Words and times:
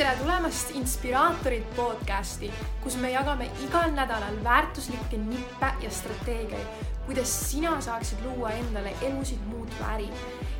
tere 0.00 0.14
tulemast 0.16 0.70
Inspiraatorid 0.80 1.64
podcasti, 1.76 2.48
kus 2.80 2.94
me 2.96 3.10
jagame 3.12 3.50
igal 3.66 3.90
nädalal 3.92 4.38
väärtuslikke 4.40 5.18
nippe 5.20 5.68
ja 5.82 5.90
strateegiaid, 5.92 6.86
kuidas 7.04 7.34
sina 7.50 7.74
saaksid 7.84 8.22
luua 8.24 8.54
endale 8.56 8.94
elusid 9.04 9.42
muutva 9.50 9.90
äri 9.98 10.08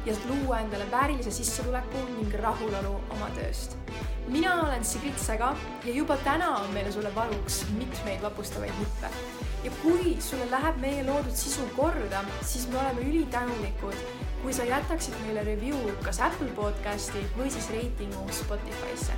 ja 0.05 0.19
luua 0.29 0.59
endale 0.61 0.85
väärilise 0.93 1.33
sissetuleku 1.33 2.03
ning 2.19 2.37
rahulolu 2.43 2.93
oma 3.17 3.31
tööst. 3.39 3.79
mina 4.29 4.59
olen 4.61 4.85
Sigrid 4.85 5.17
Säga 5.17 5.55
ja 5.85 5.95
juba 5.95 6.17
täna 6.17 6.51
on 6.59 6.69
meile 6.77 6.93
sulle 6.93 7.15
varuks 7.15 7.65
mitmeid 7.79 8.21
vapustavaid 8.23 8.77
nippe. 8.79 9.09
ja 9.65 9.71
kui 9.83 10.19
sulle 10.21 10.51
läheb 10.51 10.77
meie 10.85 11.07
loodud 11.07 11.37
sisu 11.37 11.65
korda, 11.77 12.25
siis 12.43 12.69
me 12.69 12.79
oleme 12.79 13.09
ülitänulikud 13.09 13.97
kui 14.43 14.53
sa 14.57 14.65
jätaksid 14.65 15.15
meile 15.21 15.43
review 15.45 15.77
kas 16.05 16.21
Apple 16.25 16.49
podcasti 16.57 17.21
või 17.37 17.51
siis 17.53 17.67
reitingu 17.75 18.25
Spotify'sse. 18.33 19.13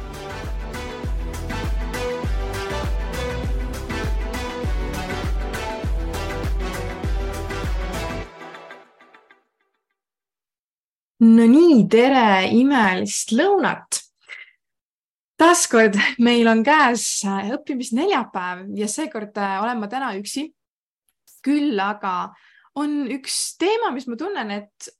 no 11.22 11.44
nii, 11.46 11.76
tere 11.86 12.48
imelist 12.58 13.30
lõunat. 13.38 14.00
taaskord 15.38 15.98
meil 16.18 16.50
on 16.50 16.64
käes 16.66 17.04
õppimisneljapäev 17.26 18.72
ja 18.74 18.88
seekord 18.90 19.38
olen 19.38 19.78
ma 19.78 19.86
täna 19.86 20.16
üksi. 20.18 20.48
küll 21.42 21.78
aga 21.78 22.32
on 22.74 23.06
üks 23.06 23.54
teema, 23.58 23.92
mis 23.94 24.08
ma 24.08 24.16
tunnen, 24.16 24.50
et 24.50 24.90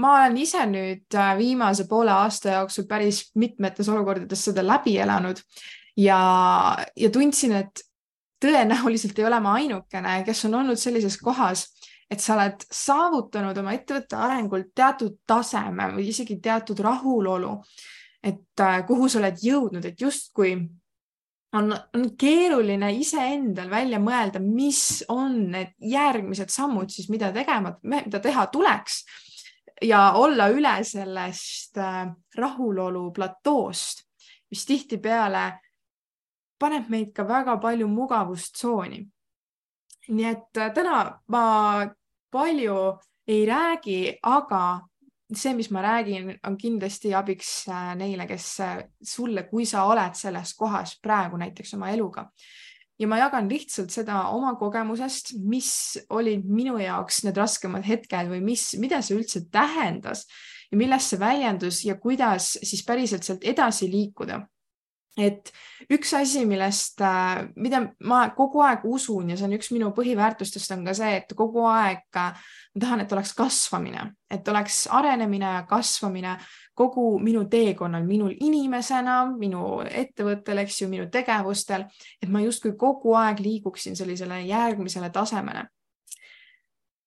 ma 0.00 0.16
olen 0.18 0.36
ise 0.42 0.64
nüüd 0.66 1.14
äh, 1.14 1.32
viimase 1.38 1.86
poole 1.88 2.12
aasta 2.14 2.58
jooksul 2.58 2.86
päris 2.90 3.28
mitmetes 3.38 3.88
olukordades 3.88 4.44
seda 4.48 4.64
läbi 4.66 4.96
elanud 4.98 5.40
ja, 5.96 6.18
ja 6.96 7.10
tundsin, 7.14 7.54
et 7.62 7.84
tõenäoliselt 8.44 9.18
ei 9.18 9.26
ole 9.28 9.40
ma 9.40 9.56
ainukene, 9.60 10.20
kes 10.26 10.44
on 10.48 10.58
olnud 10.60 10.80
sellises 10.80 11.16
kohas, 11.22 11.68
et 12.10 12.20
sa 12.20 12.34
oled 12.36 12.66
saavutanud 12.74 13.58
oma 13.62 13.74
ettevõtte 13.76 14.18
arengult 14.20 14.72
teatud 14.76 15.20
taseme 15.26 15.92
või 15.94 16.08
isegi 16.10 16.40
teatud 16.42 16.80
rahulolu. 16.84 17.58
et 18.24 18.60
äh, 18.60 18.86
kuhu 18.86 19.08
sa 19.08 19.18
oled 19.20 19.38
jõudnud, 19.42 19.84
et 19.84 20.00
justkui 20.00 20.54
on, 21.54 21.70
on 21.94 22.04
keeruline 22.18 22.88
iseendal 22.98 23.68
välja 23.70 24.00
mõelda, 24.00 24.40
mis 24.40 25.04
on 25.08 25.36
need 25.52 25.74
järgmised 25.78 26.50
sammud 26.50 26.90
siis, 26.90 27.10
mida 27.12 27.30
tegema, 27.32 27.76
mida 27.82 28.20
teha 28.20 28.46
tuleks 28.46 29.04
ja 29.82 30.12
olla 30.12 30.48
üle 30.48 30.84
sellest 30.84 31.78
äh, 31.78 32.06
rahulolu 32.36 33.10
platoost, 33.12 34.04
mis 34.50 34.66
tihtipeale 34.66 35.44
paneb 36.58 36.88
meid 36.88 37.12
ka 37.14 37.26
väga 37.28 37.56
palju 37.60 37.88
mugavustsooni. 37.88 39.04
nii 40.08 40.24
et 40.24 40.58
äh, 40.58 40.72
täna 40.74 41.20
ma 41.28 41.86
palju 42.30 42.98
ei 43.26 43.46
räägi, 43.46 44.18
aga 44.22 44.80
see, 45.34 45.54
mis 45.54 45.70
ma 45.70 45.82
räägin, 45.82 46.38
on 46.46 46.56
kindlasti 46.56 47.14
abiks 47.14 47.68
äh, 47.68 47.94
neile, 47.96 48.26
kes 48.26 48.58
sulle, 49.02 49.48
kui 49.48 49.66
sa 49.66 49.84
oled 49.84 50.14
selles 50.14 50.54
kohas 50.54 50.98
praegu 51.02 51.36
näiteks 51.36 51.74
oma 51.74 51.90
eluga 51.90 52.28
ja 52.98 53.08
ma 53.10 53.18
jagan 53.18 53.48
lihtsalt 53.50 53.92
seda 53.94 54.28
oma 54.34 54.54
kogemusest, 54.60 55.34
mis 55.42 55.98
olid 56.14 56.46
minu 56.46 56.78
jaoks 56.78 57.24
need 57.26 57.38
raskemad 57.38 57.86
hetked 57.86 58.30
või 58.30 58.42
mis, 58.44 58.72
mida 58.80 59.00
see 59.02 59.18
üldse 59.18 59.46
tähendas 59.52 60.26
ja 60.70 60.78
millest 60.78 61.12
see 61.12 61.20
väljendus 61.20 61.84
ja 61.88 61.98
kuidas 62.00 62.54
siis 62.62 62.84
päriselt 62.86 63.26
sealt 63.26 63.46
edasi 63.46 63.90
liikuda. 63.90 64.44
et 65.14 65.52
üks 65.94 66.10
asi, 66.18 66.40
millest, 66.42 66.98
äh, 66.98 67.44
mida 67.54 67.84
ma 68.02 68.24
kogu 68.34 68.64
aeg 68.66 68.82
usun 68.82 69.28
ja 69.30 69.36
see 69.38 69.46
on 69.46 69.54
üks 69.54 69.68
minu 69.70 69.92
põhiväärtustest, 69.94 70.72
on 70.74 70.82
ka 70.88 70.94
see, 70.98 71.20
et 71.20 71.34
kogu 71.38 71.62
aeg 71.70 72.02
ma 72.18 72.32
tahan, 72.80 73.04
et 73.04 73.12
oleks 73.14 73.30
kasvamine, 73.38 74.08
et 74.30 74.48
oleks 74.50 74.88
arenemine 74.90 75.52
ja 75.60 75.62
kasvamine 75.70 76.34
kogu 76.74 77.18
minu 77.22 77.44
teekonnal, 77.50 78.04
minul 78.06 78.34
inimesena, 78.40 79.20
minu 79.38 79.80
ettevõttel, 79.86 80.62
eks 80.64 80.82
ju, 80.82 80.88
minu 80.90 81.08
tegevustel, 81.12 81.86
et 82.22 82.30
ma 82.30 82.42
justkui 82.44 82.74
kogu 82.78 83.14
aeg 83.18 83.42
liiguksin 83.44 83.96
sellisele 83.96 84.42
järgmisele 84.48 85.10
tasemele. 85.10 85.68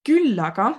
küll 0.08 0.40
aga 0.40 0.70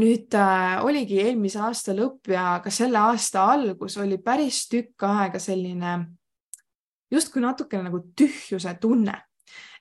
nüüd 0.00 0.32
äh, 0.32 0.84
oligi 0.84 1.18
eelmise 1.20 1.58
aasta 1.60 1.92
lõpp 1.92 2.30
ja 2.32 2.60
ka 2.64 2.70
selle 2.72 2.98
aasta 2.98 3.42
algus 3.52 3.98
oli 4.00 4.16
päris 4.18 4.62
tükk 4.70 5.04
aega 5.04 5.38
selline 5.38 5.98
justkui 7.10 7.42
natukene 7.42 7.90
nagu 7.90 8.00
tühjuse 8.16 8.74
tunne 8.80 9.18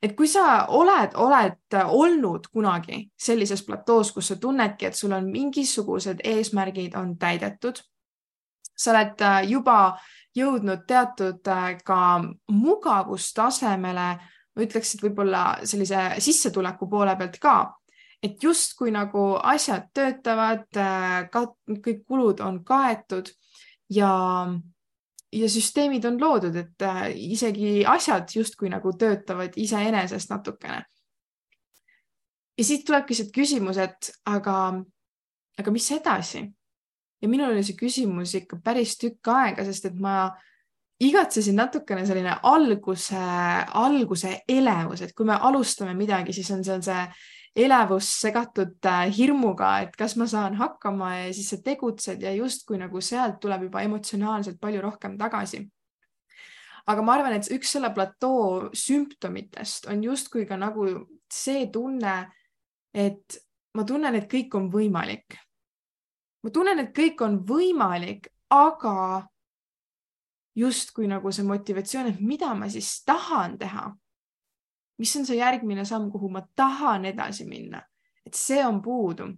et 0.02 0.16
kui 0.16 0.28
sa 0.28 0.66
oled, 0.76 1.16
oled 1.20 1.78
olnud 1.84 2.48
kunagi 2.54 3.04
sellises 3.20 3.64
platoos, 3.68 4.14
kus 4.16 4.32
sa 4.32 4.40
tunnedki, 4.42 4.90
et 4.90 4.98
sul 4.98 5.14
on 5.16 5.28
mingisugused 5.32 6.24
eesmärgid 6.24 6.96
on 7.00 7.16
täidetud, 7.20 7.82
sa 8.80 8.94
oled 8.94 9.22
äh, 9.26 9.42
juba 9.52 9.80
jõudnud 10.38 10.86
teatud 10.88 11.48
äh, 11.52 11.74
ka 11.84 12.00
mugavustasemele, 12.54 14.08
ma 14.56 14.66
ütleks, 14.66 14.96
et 14.96 15.04
võib-olla 15.04 15.44
sellise 15.68 16.06
sissetuleku 16.24 16.88
poole 16.92 17.16
pealt 17.20 17.40
ka, 17.44 17.56
et 18.24 18.42
justkui 18.44 18.92
nagu 18.96 19.34
asjad 19.52 19.90
töötavad, 19.96 20.68
äh, 20.80 21.28
kõik 21.30 22.06
kulud 22.08 22.44
on 22.46 22.62
kaetud 22.68 23.32
ja, 23.92 24.12
ja 25.36 25.50
süsteemid 25.52 26.08
on 26.08 26.20
loodud, 26.22 26.56
et 26.56 26.88
isegi 27.16 27.82
asjad 27.88 28.32
justkui 28.36 28.72
nagu 28.72 28.94
töötavad 28.96 29.58
iseenesest 29.60 30.32
natukene. 30.32 30.86
ja 32.60 32.64
siit 32.64 32.86
tulebki 32.86 33.16
see 33.16 33.32
küsimus, 33.32 33.78
et 33.80 34.12
aga, 34.28 34.56
aga 35.60 35.72
mis 35.72 35.92
edasi 35.96 36.44
ja 37.22 37.30
minul 37.30 37.54
oli 37.54 37.64
see 37.66 37.78
küsimus 37.80 38.36
ikka 38.40 38.60
päris 38.64 38.96
tükk 39.00 39.32
aega, 39.34 39.66
sest 39.68 39.90
et 39.90 39.98
ma 40.00 40.30
igatsesin 41.00 41.56
natukene 41.56 42.06
selline 42.08 42.36
alguse, 42.44 43.20
alguse 43.80 44.42
elevus, 44.48 45.04
et 45.04 45.14
kui 45.16 45.28
me 45.28 45.36
alustame 45.36 45.96
midagi, 45.96 46.36
siis 46.36 46.50
on 46.56 46.64
seal 46.66 46.84
see 46.84 47.04
elevus 47.60 48.10
segatud 48.22 48.86
äh, 48.88 49.08
hirmuga, 49.16 49.72
et 49.86 49.96
kas 49.98 50.16
ma 50.20 50.28
saan 50.30 50.58
hakkama 50.60 51.16
ja 51.16 51.34
siis 51.34 51.50
sa 51.54 51.60
tegutsed 51.64 52.22
ja 52.24 52.34
justkui 52.36 52.80
nagu 52.80 53.02
sealt 53.02 53.40
tuleb 53.42 53.68
juba 53.68 53.84
emotsionaalselt 53.88 54.60
palju 54.62 54.84
rohkem 54.84 55.18
tagasi. 55.18 55.66
aga 56.90 57.02
ma 57.06 57.14
arvan, 57.14 57.36
et 57.38 57.52
üks 57.54 57.76
selle 57.76 57.92
platoo 57.94 58.70
sümptomitest 58.74 59.90
on 59.92 60.04
justkui 60.04 60.48
ka 60.50 60.58
nagu 60.58 60.88
see 61.32 61.68
tunne, 61.72 62.16
et 62.94 63.38
ma 63.78 63.86
tunnen, 63.86 64.16
et 64.16 64.26
kõik 64.32 64.56
on 64.58 64.72
võimalik 64.74 65.38
ma 66.44 66.52
tunnen, 66.54 66.80
et 66.80 66.94
kõik 66.96 67.22
on 67.26 67.40
võimalik, 67.48 68.30
aga 68.50 69.28
justkui 70.56 71.08
nagu 71.08 71.32
see 71.32 71.46
motivatsioon, 71.48 72.14
et 72.14 72.22
mida 72.22 72.54
ma 72.56 72.70
siis 72.70 73.04
tahan 73.06 73.58
teha. 73.58 73.92
mis 75.00 75.16
on 75.16 75.26
see 75.26 75.38
järgmine 75.38 75.86
samm, 75.88 76.10
kuhu 76.12 76.28
ma 76.30 76.42
tahan 76.56 77.06
edasi 77.06 77.46
minna, 77.48 77.80
et 78.26 78.34
see 78.36 78.66
on 78.66 78.82
puudu. 78.82 79.30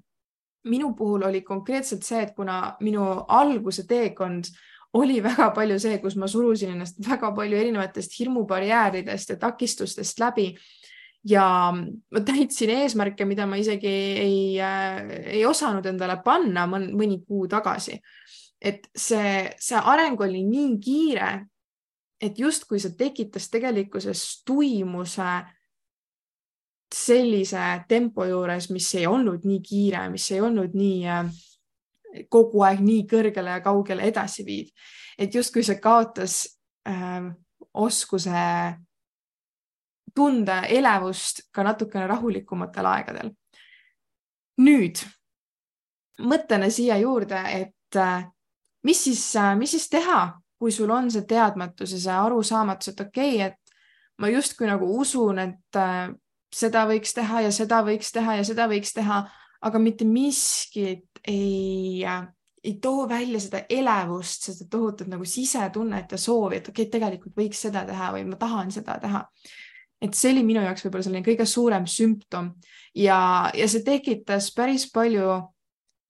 minu 0.64 0.94
puhul 0.94 1.24
oli 1.24 1.42
konkreetselt 1.42 2.04
see, 2.04 2.22
et 2.22 2.36
kuna 2.36 2.76
minu 2.80 3.26
alguse 3.28 3.84
teekond 3.88 4.46
oli 4.94 5.24
väga 5.24 5.52
palju 5.52 5.80
see, 5.80 5.98
kus 5.98 6.16
ma 6.16 6.28
surusin 6.28 6.72
ennast 6.72 7.00
väga 7.10 7.32
palju 7.36 7.58
erinevatest 7.58 8.20
hirmubarjääridest 8.20 9.30
ja 9.30 9.38
takistustest 9.38 10.20
läbi 10.20 10.56
ja 11.28 11.46
ma 12.12 12.24
täitsin 12.26 12.72
eesmärke, 12.74 13.26
mida 13.26 13.46
ma 13.48 13.60
isegi 13.62 13.92
ei, 14.22 14.60
äh, 14.62 15.00
ei 15.38 15.46
osanud 15.46 15.86
endale 15.86 16.18
panna 16.26 16.68
mõni 16.68 17.22
kuu 17.26 17.48
tagasi. 17.48 18.00
et 18.62 18.86
see, 18.94 19.50
see 19.58 19.78
areng 19.78 20.20
oli 20.22 20.44
nii 20.46 20.76
kiire, 20.78 21.30
et 22.22 22.38
justkui 22.40 22.78
see 22.80 22.94
tekitas 22.94 23.50
tegelikkuses 23.50 24.44
tuimuse 24.46 25.30
sellise 26.94 27.64
tempo 27.90 28.26
juures, 28.26 28.70
mis 28.70 28.90
ei 29.00 29.08
olnud 29.08 29.48
nii 29.50 29.62
kiire, 29.66 30.04
mis 30.14 30.28
ei 30.32 30.42
olnud 30.46 30.76
nii 30.78 31.08
äh, 31.10 31.32
kogu 32.30 32.62
aeg 32.68 32.84
nii 32.86 33.08
kõrgele 33.10 33.58
ja 33.58 33.64
kaugele 33.66 34.06
edasi 34.12 34.46
viiv. 34.46 34.70
et 35.18 35.36
justkui 35.36 35.64
see 35.64 35.80
kaotas 35.82 36.44
äh, 36.88 37.34
oskuse 37.74 38.46
tunda 40.16 40.62
elevust 40.68 41.48
ka 41.54 41.64
natukene 41.64 42.08
rahulikumatel 42.08 42.86
aegadel. 42.86 43.32
nüüd 44.62 45.00
mõttena 46.22 46.70
siia 46.70 46.98
juurde, 47.02 47.40
et 47.50 47.98
äh, 47.98 48.26
mis 48.84 49.04
siis, 49.04 49.24
äh, 49.36 49.56
mis 49.58 49.72
siis 49.72 49.88
teha, 49.90 50.40
kui 50.60 50.72
sul 50.72 50.92
on 50.94 51.10
see 51.12 51.26
teadmatus 51.26 51.96
ja 51.96 52.02
see 52.04 52.18
arusaamatus, 52.26 52.92
et 52.92 53.00
okei 53.02 53.36
okay,, 53.36 53.48
et 53.48 54.20
ma 54.22 54.30
justkui 54.30 54.68
nagu 54.70 54.90
usun, 55.02 55.40
et 55.40 55.80
äh, 55.80 56.12
seda 56.54 56.86
võiks 56.90 57.16
teha 57.18 57.48
ja 57.48 57.56
seda 57.56 57.82
võiks 57.88 58.12
teha 58.14 58.38
ja 58.42 58.46
seda 58.46 58.68
võiks 58.70 58.94
teha, 58.94 59.24
aga 59.62 59.82
mitte 59.82 60.06
miskit 60.06 61.24
ei 61.28 62.06
ei 62.64 62.74
too 62.82 63.10
välja 63.10 63.40
seda 63.42 63.64
elevust, 63.70 64.46
seda 64.46 64.68
tohutut 64.70 65.10
nagu 65.10 65.26
sisetunnet 65.26 66.12
ja 66.12 66.18
soovi, 66.18 66.60
et 66.60 66.68
okei 66.70 66.86
okay,, 66.86 66.92
tegelikult 66.94 67.38
võiks 67.38 67.62
seda 67.66 67.82
teha 67.88 68.12
või 68.16 68.28
ma 68.30 68.38
tahan 68.42 68.72
seda 68.74 69.00
teha. 69.02 69.24
Et 70.02 70.18
see 70.18 70.34
oli 70.34 70.44
minu 70.46 70.64
jaoks 70.66 70.86
võib-olla 70.86 71.06
selline 71.06 71.26
kõige 71.26 71.46
suurem 71.46 71.88
sümptom. 71.90 72.52
Ja, 72.98 73.52
ja 73.54 73.68
see 73.72 73.84
tekitas 73.86 74.50
päris 74.56 74.88
palju 74.92 75.40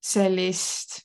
sellist 0.02 1.02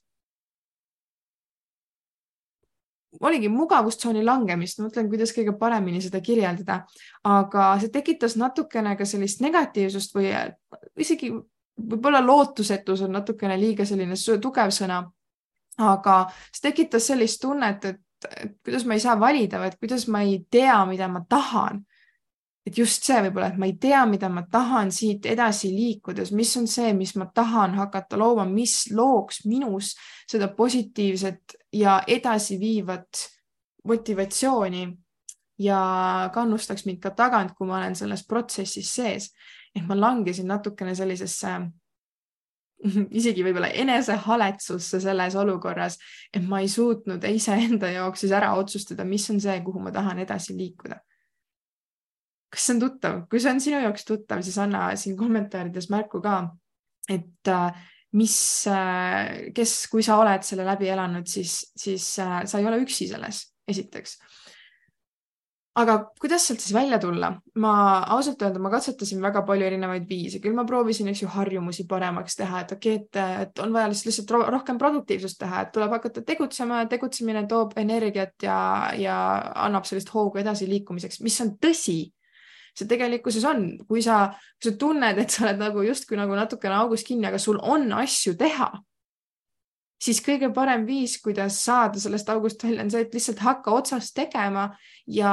oligi 3.20 3.48
mugavustsooni 3.48 4.24
langemist, 4.24 4.78
ma 4.78 4.88
mõtlen, 4.88 5.08
kuidas 5.08 5.32
kõige 5.32 5.54
paremini 5.58 6.02
seda 6.04 6.20
kirjeldada, 6.24 6.82
aga 7.24 7.68
see 7.80 7.92
tekitas 7.92 8.36
natukene 8.36 8.96
ka 8.98 9.06
sellist 9.08 9.40
negatiivsust 9.44 10.16
või 10.16 10.32
isegi 11.00 11.32
võib-olla 11.76 12.22
lootusetus 12.24 13.04
on 13.06 13.14
natukene 13.16 13.58
liiga 13.60 13.86
selline 13.86 14.16
tugev 14.40 14.72
sõna. 14.72 15.04
Aga 15.76 16.26
see 16.52 16.70
tekitas 16.70 17.10
sellist 17.10 17.40
tunnet, 17.42 17.84
et, 17.84 18.00
kuidas 18.64 18.86
ma 18.88 18.96
ei 18.96 19.00
saa 19.00 19.18
valida 19.20 19.60
et 19.66 19.76
kuidas 19.78 20.06
ma 20.08 20.22
ei 20.24 20.38
tea, 20.50 20.78
mida 20.88 21.08
ma 21.08 21.20
tahan. 21.28 21.84
Et 22.66 22.78
just 22.78 23.06
see 23.06 23.20
võib-olla, 23.22 23.52
et 23.52 23.58
ma 23.62 23.68
ei 23.68 23.76
tea, 23.80 24.00
mida 24.10 24.28
ma 24.32 24.42
tahan 24.50 24.90
siit 24.94 25.26
edasi 25.30 25.70
liikudes, 25.70 26.32
mis 26.34 26.50
on 26.58 26.66
see, 26.70 26.90
mis 26.98 27.14
ma 27.18 27.28
tahan 27.34 27.76
hakata 27.78 28.18
looma, 28.18 28.46
mis 28.50 28.88
looks 28.90 29.44
minus 29.46 29.94
seda 30.26 30.48
positiivset 30.54 31.56
ja 31.78 32.00
edasiviivat 32.06 33.22
motivatsiooni 33.86 34.86
ja 35.62 35.80
kannustaks 36.34 36.84
mind 36.88 37.00
ka 37.02 37.14
tagant, 37.16 37.54
kui 37.56 37.68
ma 37.68 37.78
olen 37.78 37.94
selles 37.96 38.26
protsessis 38.26 38.94
sees. 38.98 39.30
et 39.76 39.84
ma 39.84 39.92
langesin 40.00 40.46
natukene 40.48 40.94
sellisesse 40.96 41.50
isegi 43.20 43.44
võib-olla 43.44 43.68
enesehaletsusse 43.76 45.00
selles 45.00 45.36
olukorras, 45.36 45.98
et 46.32 46.44
ma 46.48 46.62
ei 46.64 46.68
suutnud 46.68 47.24
iseenda 47.28 47.90
jaoks 47.92 48.24
siis 48.24 48.32
ära 48.36 48.54
otsustada, 48.56 49.04
mis 49.04 49.28
on 49.30 49.40
see, 49.40 49.60
kuhu 49.64 49.82
ma 49.84 49.92
tahan 49.92 50.24
edasi 50.24 50.56
liikuda. 50.56 50.98
Kas 52.56 52.68
see 52.68 52.76
on 52.76 52.80
tuttav, 52.80 53.18
kui 53.30 53.42
see 53.42 53.52
on 53.52 53.60
sinu 53.60 53.82
jaoks 53.84 54.06
tuttav, 54.08 54.40
siis 54.44 54.56
anna 54.62 54.88
siin 54.96 55.16
kommentaarides 55.18 55.90
märku 55.92 56.22
ka, 56.24 56.38
et 57.12 57.52
äh, 57.52 57.84
mis, 58.16 58.38
äh, 58.72 59.52
kes, 59.56 59.76
kui 59.92 60.04
sa 60.06 60.16
oled 60.22 60.46
selle 60.46 60.64
läbi 60.64 60.88
elanud, 60.88 61.28
siis, 61.28 61.58
siis 61.76 62.08
äh, 62.24 62.40
sa 62.48 62.62
ei 62.62 62.68
ole 62.70 62.80
üksi 62.84 63.10
selles, 63.12 63.44
esiteks 63.68 64.16
aga 65.76 65.96
kuidas 66.20 66.46
sealt 66.48 66.62
siis 66.64 66.74
välja 66.74 66.98
tulla? 66.98 67.30
ma 67.60 67.72
ausalt 68.16 68.42
öelda, 68.42 68.60
ma 68.62 68.70
katsetasin 68.72 69.20
väga 69.22 69.42
palju 69.48 69.66
erinevaid 69.66 70.06
viise, 70.08 70.40
küll 70.44 70.56
ma 70.56 70.64
proovisin, 70.68 71.08
eks 71.12 71.22
ju, 71.22 71.28
harjumusi 71.32 71.86
paremaks 71.88 72.38
teha, 72.40 72.62
et 72.64 72.74
okei 72.76 72.96
okay,, 73.00 73.04
et, 73.04 73.46
et 73.46 73.64
on 73.64 73.72
vaja 73.76 73.90
lihtsalt 73.92 74.32
rohkem 74.54 74.80
produktiivsust 74.80 75.40
teha, 75.42 75.64
et 75.64 75.72
tuleb 75.76 75.92
hakata 75.98 76.24
tegutsema, 76.26 76.82
tegutsemine 76.90 77.44
toob 77.50 77.76
energiat 77.80 78.46
ja, 78.48 78.58
ja 78.96 79.16
annab 79.66 79.88
sellist 79.88 80.12
hoogu 80.14 80.40
edasiliikumiseks, 80.44 81.20
mis 81.26 81.40
on 81.44 81.56
tõsi. 81.60 81.98
See 82.76 82.88
tegelikkuses 82.90 83.44
on, 83.48 83.68
kui 83.88 84.02
sa, 84.04 84.26
kui 84.60 84.70
sa 84.70 84.76
tunned, 84.80 85.22
et 85.22 85.32
sa 85.32 85.46
oled 85.46 85.62
nagu 85.62 85.84
justkui 85.86 86.18
nagu 86.18 86.36
natukene 86.36 86.76
augus 86.76 87.06
kinni, 87.06 87.28
aga 87.28 87.40
sul 87.40 87.60
on 87.62 87.88
asju 88.02 88.36
teha 88.38 88.70
siis 90.02 90.20
kõige 90.24 90.50
parem 90.54 90.84
viis, 90.86 91.16
kuidas 91.22 91.58
saada 91.64 92.00
sellest 92.00 92.28
august 92.32 92.64
välja, 92.64 92.84
on 92.84 92.92
see, 92.92 93.04
et 93.06 93.14
lihtsalt 93.16 93.42
hakka 93.44 93.74
otsast 93.74 94.14
tegema 94.16 94.68
ja, 95.06 95.32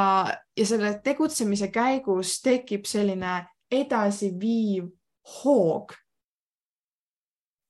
ja 0.57 0.67
selle 0.67 0.95
tegutsemise 1.03 1.69
käigus 1.73 2.37
tekib 2.43 2.87
selline 2.89 3.41
edasiviiv 3.73 4.87
hoog. 5.39 5.95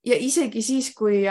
Ja 0.05 0.17
isegi 0.19 0.61
siis, 0.61 0.91
kui, 0.95 1.21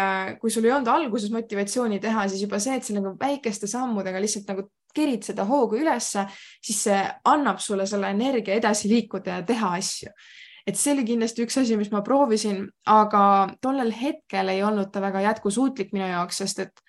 kui 0.40 0.50
sul 0.50 0.66
ei 0.69 0.72
olnud 0.72 0.88
alguses 0.88 1.32
motivatsiooni 1.32 2.00
teha, 2.00 2.26
siis 2.28 2.44
juba 2.46 2.60
see, 2.62 2.78
et 2.78 2.86
sa 2.86 2.94
nagu 2.96 3.14
väikeste 3.20 3.69
sammudega 3.70 4.20
lihtsalt 4.22 4.48
nagu 4.48 4.69
kerid 4.94 5.24
seda 5.24 5.44
hoogu 5.48 5.80
ülesse, 5.80 6.26
siis 6.64 6.84
see 6.88 7.00
annab 7.28 7.60
sulle 7.64 7.86
selle 7.88 8.12
energia 8.12 8.56
edasi 8.60 8.90
liikuda 8.92 9.40
ja 9.40 9.44
teha 9.48 9.74
asju. 9.78 10.12
Et 10.69 10.78
see 10.78 10.92
oli 10.94 11.04
kindlasti 11.06 11.42
üks 11.42 11.56
asi, 11.58 11.76
mis 11.76 11.90
ma 11.90 12.04
proovisin, 12.06 12.64
aga 12.86 13.22
tollel 13.64 13.90
hetkel 13.96 14.52
ei 14.52 14.62
olnud 14.62 14.92
ta 14.94 15.02
väga 15.02 15.24
jätkusuutlik 15.24 15.90
minu 15.96 16.06
jaoks, 16.06 16.38
sest 16.44 16.62
et 16.62 16.84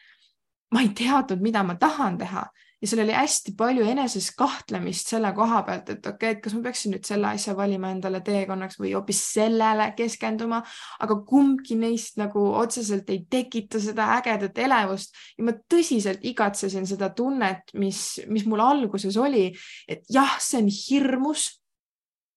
ma 0.74 0.82
ei 0.82 0.92
teadnud, 0.98 1.42
mida 1.44 1.64
ma 1.64 1.78
tahan 1.80 2.18
teha. 2.18 2.46
ja 2.84 2.88
seal 2.92 3.00
oli 3.06 3.14
hästi 3.16 3.54
palju 3.56 3.86
eneses 3.88 4.26
kahtlemist 4.36 5.08
selle 5.14 5.30
koha 5.32 5.62
pealt, 5.64 5.88
et 5.94 6.08
okei 6.10 6.16
okay,, 6.18 6.32
et 6.36 6.42
kas 6.44 6.56
ma 6.58 6.66
peaksin 6.66 6.92
nüüd 6.92 7.06
selle 7.08 7.30
asja 7.30 7.54
valima 7.56 7.94
endale 7.96 8.20
teekonnaks 8.28 8.76
või 8.82 8.92
hoopis 8.92 9.22
sellele 9.38 9.86
keskenduma, 9.96 10.60
aga 11.06 11.16
kumbki 11.30 11.78
neist 11.80 12.20
nagu 12.20 12.44
otseselt 12.60 13.08
ei 13.16 13.22
tekita 13.32 13.80
seda 13.80 14.10
ägedat 14.18 14.60
elevust. 14.66 15.16
ja 15.38 15.48
ma 15.48 15.56
tõsiselt 15.72 16.28
igatsesin 16.28 16.90
seda 16.90 17.14
tunnet, 17.16 17.72
mis, 17.80 18.04
mis 18.28 18.44
mul 18.44 18.66
alguses 18.66 19.16
oli, 19.16 19.46
et 19.88 20.04
jah, 20.12 20.36
see 20.44 20.60
on 20.66 20.68
hirmus. 20.68 21.48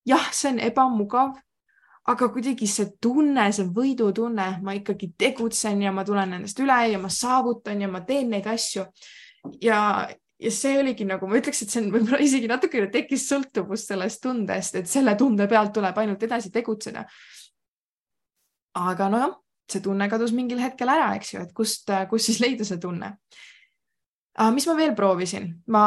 jah, 0.06 0.30
see 0.30 0.54
on 0.54 0.62
ebamugav, 0.62 1.34
aga 2.06 2.28
kuidagi 2.30 2.68
see 2.70 2.92
tunne, 3.02 3.48
see 3.54 3.66
võidutunne, 3.74 4.46
ma 4.62 4.74
ikkagi 4.76 5.10
tegutsen 5.18 5.80
ja 5.82 5.92
ma 5.94 6.04
tulen 6.06 6.36
nendest 6.36 6.60
üle 6.62 6.76
ja 6.92 7.00
ma 7.02 7.10
saavutan 7.12 7.82
ja 7.82 7.88
ma 7.90 8.02
teen 8.06 8.30
neid 8.30 8.46
asju. 8.50 8.86
ja, 9.62 9.78
ja 10.38 10.52
see 10.52 10.78
oligi 10.78 11.06
nagu 11.08 11.26
ma 11.26 11.40
ütleks, 11.40 11.64
et 11.64 11.72
see 11.72 11.82
on 11.82 11.90
võib-olla 11.94 12.20
isegi 12.22 12.50
natukene 12.50 12.90
tekkis 12.94 13.26
sõltuvus 13.30 13.88
sellest 13.90 14.22
tundest, 14.22 14.78
et 14.78 14.90
selle 14.90 15.16
tunde 15.18 15.48
pealt 15.50 15.74
tuleb 15.74 15.98
ainult 15.98 16.22
edasi 16.22 16.52
tegutseda. 16.54 17.06
aga 18.76 19.08
nojah, 19.10 19.36
see 19.70 19.82
tunne 19.82 20.06
kadus 20.08 20.34
mingil 20.36 20.62
hetkel 20.62 20.90
ära, 20.92 21.14
eks 21.18 21.34
ju, 21.34 21.42
et 21.42 21.52
kust, 21.56 21.90
kust 22.10 22.30
siis 22.30 22.42
leida 22.44 22.64
see 22.64 22.78
tunne. 22.78 23.16
mis 24.54 24.66
ma 24.68 24.76
veel 24.78 24.94
proovisin, 24.94 25.54
ma 25.66 25.86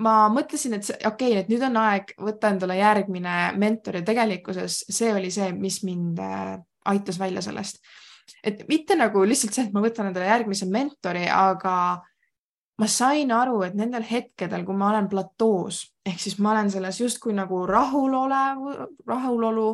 ma 0.00 0.14
mõtlesin, 0.32 0.76
et 0.78 0.90
okei 0.90 1.06
okay,, 1.34 1.38
et 1.42 1.48
nüüd 1.52 1.64
on 1.68 1.78
aeg 1.82 2.14
võtta 2.20 2.52
endale 2.54 2.78
järgmine 2.80 3.38
mentor 3.60 4.00
ja 4.00 4.04
tegelikkuses 4.06 4.84
see 4.88 5.12
oli 5.14 5.32
see, 5.34 5.50
mis 5.56 5.82
mind 5.86 6.20
äh, 6.24 6.54
aitas 6.90 7.18
välja 7.20 7.42
sellest. 7.44 7.82
et 8.44 8.62
mitte 8.68 8.96
nagu 8.96 9.24
lihtsalt 9.26 9.56
see, 9.56 9.66
et 9.68 9.74
ma 9.74 9.82
võtan 9.84 10.10
endale 10.10 10.30
järgmise 10.30 10.68
mentori, 10.70 11.26
aga 11.28 11.74
ma 12.80 12.86
sain 12.88 13.32
aru, 13.32 13.62
et 13.66 13.74
nendel 13.76 14.04
hetkedel, 14.08 14.64
kui 14.64 14.76
ma 14.76 14.90
olen 14.90 15.08
platoos 15.10 15.84
ehk 16.10 16.20
siis 16.20 16.38
ma 16.40 16.52
olen 16.54 16.70
selles 16.70 17.00
justkui 17.00 17.34
nagu 17.36 17.62
rahulolev, 17.68 18.62
rahulolu 19.06 19.68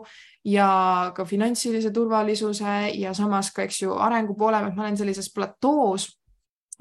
ja 0.44 1.12
ka 1.16 1.24
finantsilise 1.24 1.90
turvalisuse 1.94 2.78
ja 2.94 3.14
samas 3.14 3.52
ka, 3.54 3.66
eks 3.66 3.82
ju, 3.82 3.94
arengu 3.94 4.36
poole 4.38 4.60
pealt 4.62 4.76
ma 4.76 4.86
olen 4.86 4.98
sellises 4.98 5.30
platoos, 5.34 6.08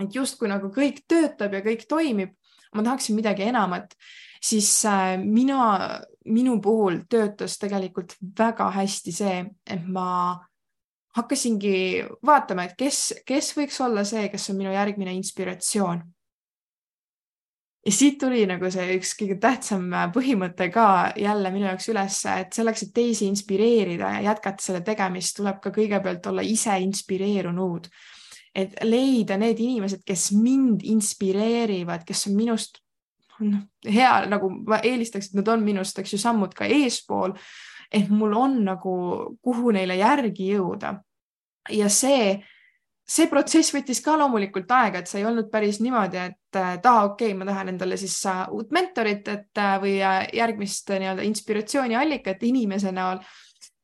et 0.01 0.15
justkui 0.15 0.49
nagu 0.51 0.71
kõik 0.73 1.03
töötab 1.07 1.53
ja 1.53 1.63
kõik 1.65 1.85
toimib 1.89 2.33
ma 2.75 2.83
tahaksin 2.83 3.15
midagi 3.15 3.47
enamat, 3.49 3.95
siis 4.43 4.69
äh, 4.85 5.15
mina, 5.21 6.01
minu 6.25 6.59
puhul 6.61 7.03
töötas 7.09 7.57
tegelikult 7.61 8.17
väga 8.39 8.69
hästi 8.75 9.13
see, 9.15 9.37
et 9.71 9.87
ma 9.87 10.09
hakkasingi 11.15 11.77
vaatama, 12.25 12.65
et 12.67 12.75
kes, 12.77 13.21
kes 13.27 13.53
võiks 13.55 13.79
olla 13.83 14.03
see, 14.07 14.27
kes 14.31 14.49
on 14.51 14.59
minu 14.59 14.73
järgmine 14.73 15.13
inspiratsioon. 15.15 16.03
ja 17.85 17.91
siit 17.93 18.17
tuli 18.17 18.41
nagu 18.49 18.69
see 18.73 18.95
üks 18.97 19.11
kõige 19.19 19.37
tähtsam 19.39 19.91
põhimõte 20.13 20.71
ka 20.73 21.13
jälle 21.21 21.51
minu 21.53 21.67
jaoks 21.69 21.87
üles, 21.93 22.17
et 22.25 22.53
selleks, 22.57 22.83
et 22.83 22.93
teisi 22.93 23.29
inspireerida 23.29 24.09
ja 24.17 24.21
jätkata 24.31 24.63
selle 24.63 24.81
tegemist, 24.81 25.37
tuleb 25.37 25.61
ka 25.61 25.71
kõigepealt 25.71 26.27
olla 26.31 26.41
ise 26.41 26.79
inspireerunud 26.81 27.87
et 28.55 28.75
leida 28.87 29.37
need 29.39 29.59
inimesed, 29.59 30.03
kes 30.07 30.29
mind 30.39 30.85
inspireerivad, 30.87 32.05
kes 32.07 32.27
on 32.29 32.37
minust 32.37 32.79
noh, 33.43 33.65
hea, 33.83 34.11
nagu 34.31 34.49
ma 34.67 34.79
eelistaks, 34.83 35.29
et 35.29 35.39
nad 35.39 35.49
on 35.51 35.63
minust, 35.65 35.99
eks 35.99 36.15
ju, 36.15 36.21
sammud 36.21 36.55
ka 36.55 36.67
eespool. 36.71 37.35
et 37.93 38.09
mul 38.09 38.33
on 38.33 38.55
nagu, 38.65 38.93
kuhu 39.45 39.71
neile 39.71 39.95
järgi 39.99 40.49
jõuda. 40.55 40.95
ja 41.69 41.89
see, 41.89 42.35
see 43.05 43.27
protsess 43.27 43.73
võttis 43.73 44.01
ka 44.03 44.15
loomulikult 44.17 44.71
aega, 44.71 44.99
et 44.99 45.07
see 45.07 45.19
ei 45.19 45.27
olnud 45.27 45.51
päris 45.51 45.79
niimoodi, 45.81 46.17
et 46.17 46.59
aa, 46.59 47.05
okei 47.05 47.33
okay,, 47.33 47.33
ma 47.37 47.45
tahan 47.45 47.73
endale 47.75 47.97
siis 47.97 48.17
uut 48.51 48.71
mentorit, 48.71 49.27
et 49.27 49.63
või 49.81 49.97
järgmist 49.99 50.89
nii-öelda 50.95 51.27
inspiratsiooniallikat 51.27 52.43
inimese 52.43 52.91
näol 52.95 53.19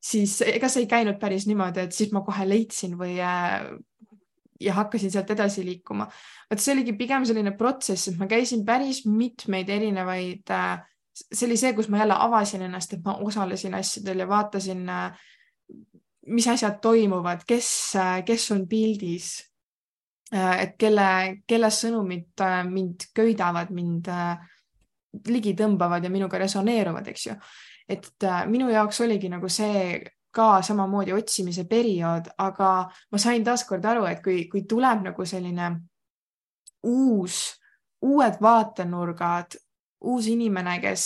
siis 0.01 0.39
ega 0.41 0.69
see 0.69 0.85
ei 0.85 0.89
käinud 0.89 1.19
päris 1.21 1.45
niimoodi, 1.47 1.85
et 1.85 1.93
siis 1.93 2.11
ma 2.15 2.23
kohe 2.25 2.47
leidsin 2.49 2.97
või 2.97 3.19
ja 4.61 4.75
hakkasin 4.77 5.11
sealt 5.11 5.31
edasi 5.33 5.65
liikuma. 5.65 6.07
vot 6.51 6.61
see 6.61 6.75
oligi 6.75 6.93
pigem 6.99 7.25
selline 7.25 7.55
protsess, 7.57 8.11
et 8.11 8.17
ma 8.19 8.27
käisin 8.29 8.65
päris 8.65 9.03
mitmeid 9.05 9.69
erinevaid 9.69 10.53
äh,, 10.53 10.81
see 11.13 11.47
oli 11.47 11.57
see, 11.59 11.73
kus 11.77 11.89
ma 11.89 12.01
jälle 12.01 12.17
avasin 12.17 12.65
ennast, 12.67 12.93
et 12.93 13.05
ma 13.05 13.17
osalesin 13.25 13.75
asjadel 13.79 14.25
ja 14.25 14.27
vaatasin 14.29 14.89
äh,, 14.89 15.29
mis 16.27 16.47
asjad 16.47 16.79
toimuvad, 16.81 17.45
kes 17.47 17.71
äh,, 17.99 18.19
kes 18.25 18.51
on 18.55 18.67
pildis 18.69 19.37
et 20.31 20.77
kelle, 20.79 21.05
kelle 21.43 21.67
sõnumid 21.75 22.39
mind 22.71 23.09
köidavad, 23.11 23.71
mind 23.75 24.07
ligi 25.27 25.51
tõmbavad 25.59 26.05
ja 26.07 26.11
minuga 26.13 26.39
resoneeruvad, 26.39 27.09
eks 27.11 27.25
ju. 27.25 27.35
et 27.91 28.27
minu 28.47 28.69
jaoks 28.71 29.01
oligi 29.03 29.27
nagu 29.27 29.49
see 29.51 29.97
ka 30.31 30.61
samamoodi 30.63 31.13
otsimise 31.13 31.65
periood, 31.69 32.29
aga 32.37 32.69
ma 33.11 33.19
sain 33.19 33.43
taaskord 33.43 33.85
aru, 33.85 34.05
et 34.09 34.21
kui, 34.23 34.45
kui 34.51 34.63
tuleb 34.69 35.03
nagu 35.09 35.25
selline 35.27 35.71
uus, 36.87 37.41
uued 38.01 38.39
vaatenurgad, 38.41 39.59
uus 40.01 40.27
inimene, 40.31 40.79
kes, 40.81 41.05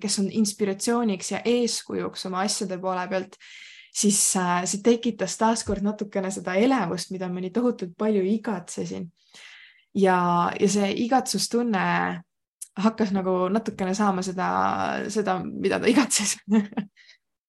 kes 0.00 0.18
on 0.20 0.28
inspiratsiooniks 0.40 1.32
ja 1.32 1.40
eeskujuks 1.44 2.26
oma 2.28 2.42
asjade 2.44 2.78
poole 2.82 3.06
pealt, 3.08 3.38
siis 3.96 4.18
see 4.36 4.82
tekitas 4.84 5.38
taaskord 5.40 5.84
natukene 5.86 6.30
seda 6.34 6.56
elevust, 6.60 7.14
mida 7.14 7.30
ma 7.32 7.40
nii 7.40 7.54
tohutult 7.54 7.96
palju 7.98 8.24
igatsesin. 8.34 9.08
ja, 9.96 10.18
ja 10.60 10.68
see 10.68 10.90
igatsustunne 11.06 11.86
hakkas 12.76 13.12
nagu 13.16 13.46
natukene 13.48 13.94
saama 13.96 14.22
seda, 14.22 14.48
seda, 15.08 15.38
mida 15.44 15.80
ta 15.80 15.88
igatses 15.88 16.36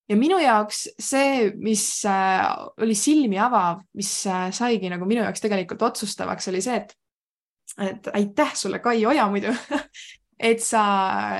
ja 0.08 0.16
minu 0.16 0.38
jaoks 0.42 0.84
see, 1.00 1.50
mis 1.60 1.84
äh, 2.08 2.40
oli 2.80 2.96
silmi 2.96 3.38
avav, 3.40 3.82
mis 3.98 4.12
äh, 4.26 4.48
saigi 4.54 4.90
nagu 4.92 5.08
minu 5.08 5.22
jaoks 5.24 5.44
tegelikult 5.44 5.84
otsustavaks, 5.90 6.48
oli 6.52 6.62
see, 6.64 6.80
et, 6.80 6.94
et 7.84 8.10
aitäh 8.14 8.54
sulle, 8.56 8.80
Kai 8.84 9.04
Oja 9.06 9.28
muidu 9.30 9.52
et 10.50 10.64
sa, 10.64 10.82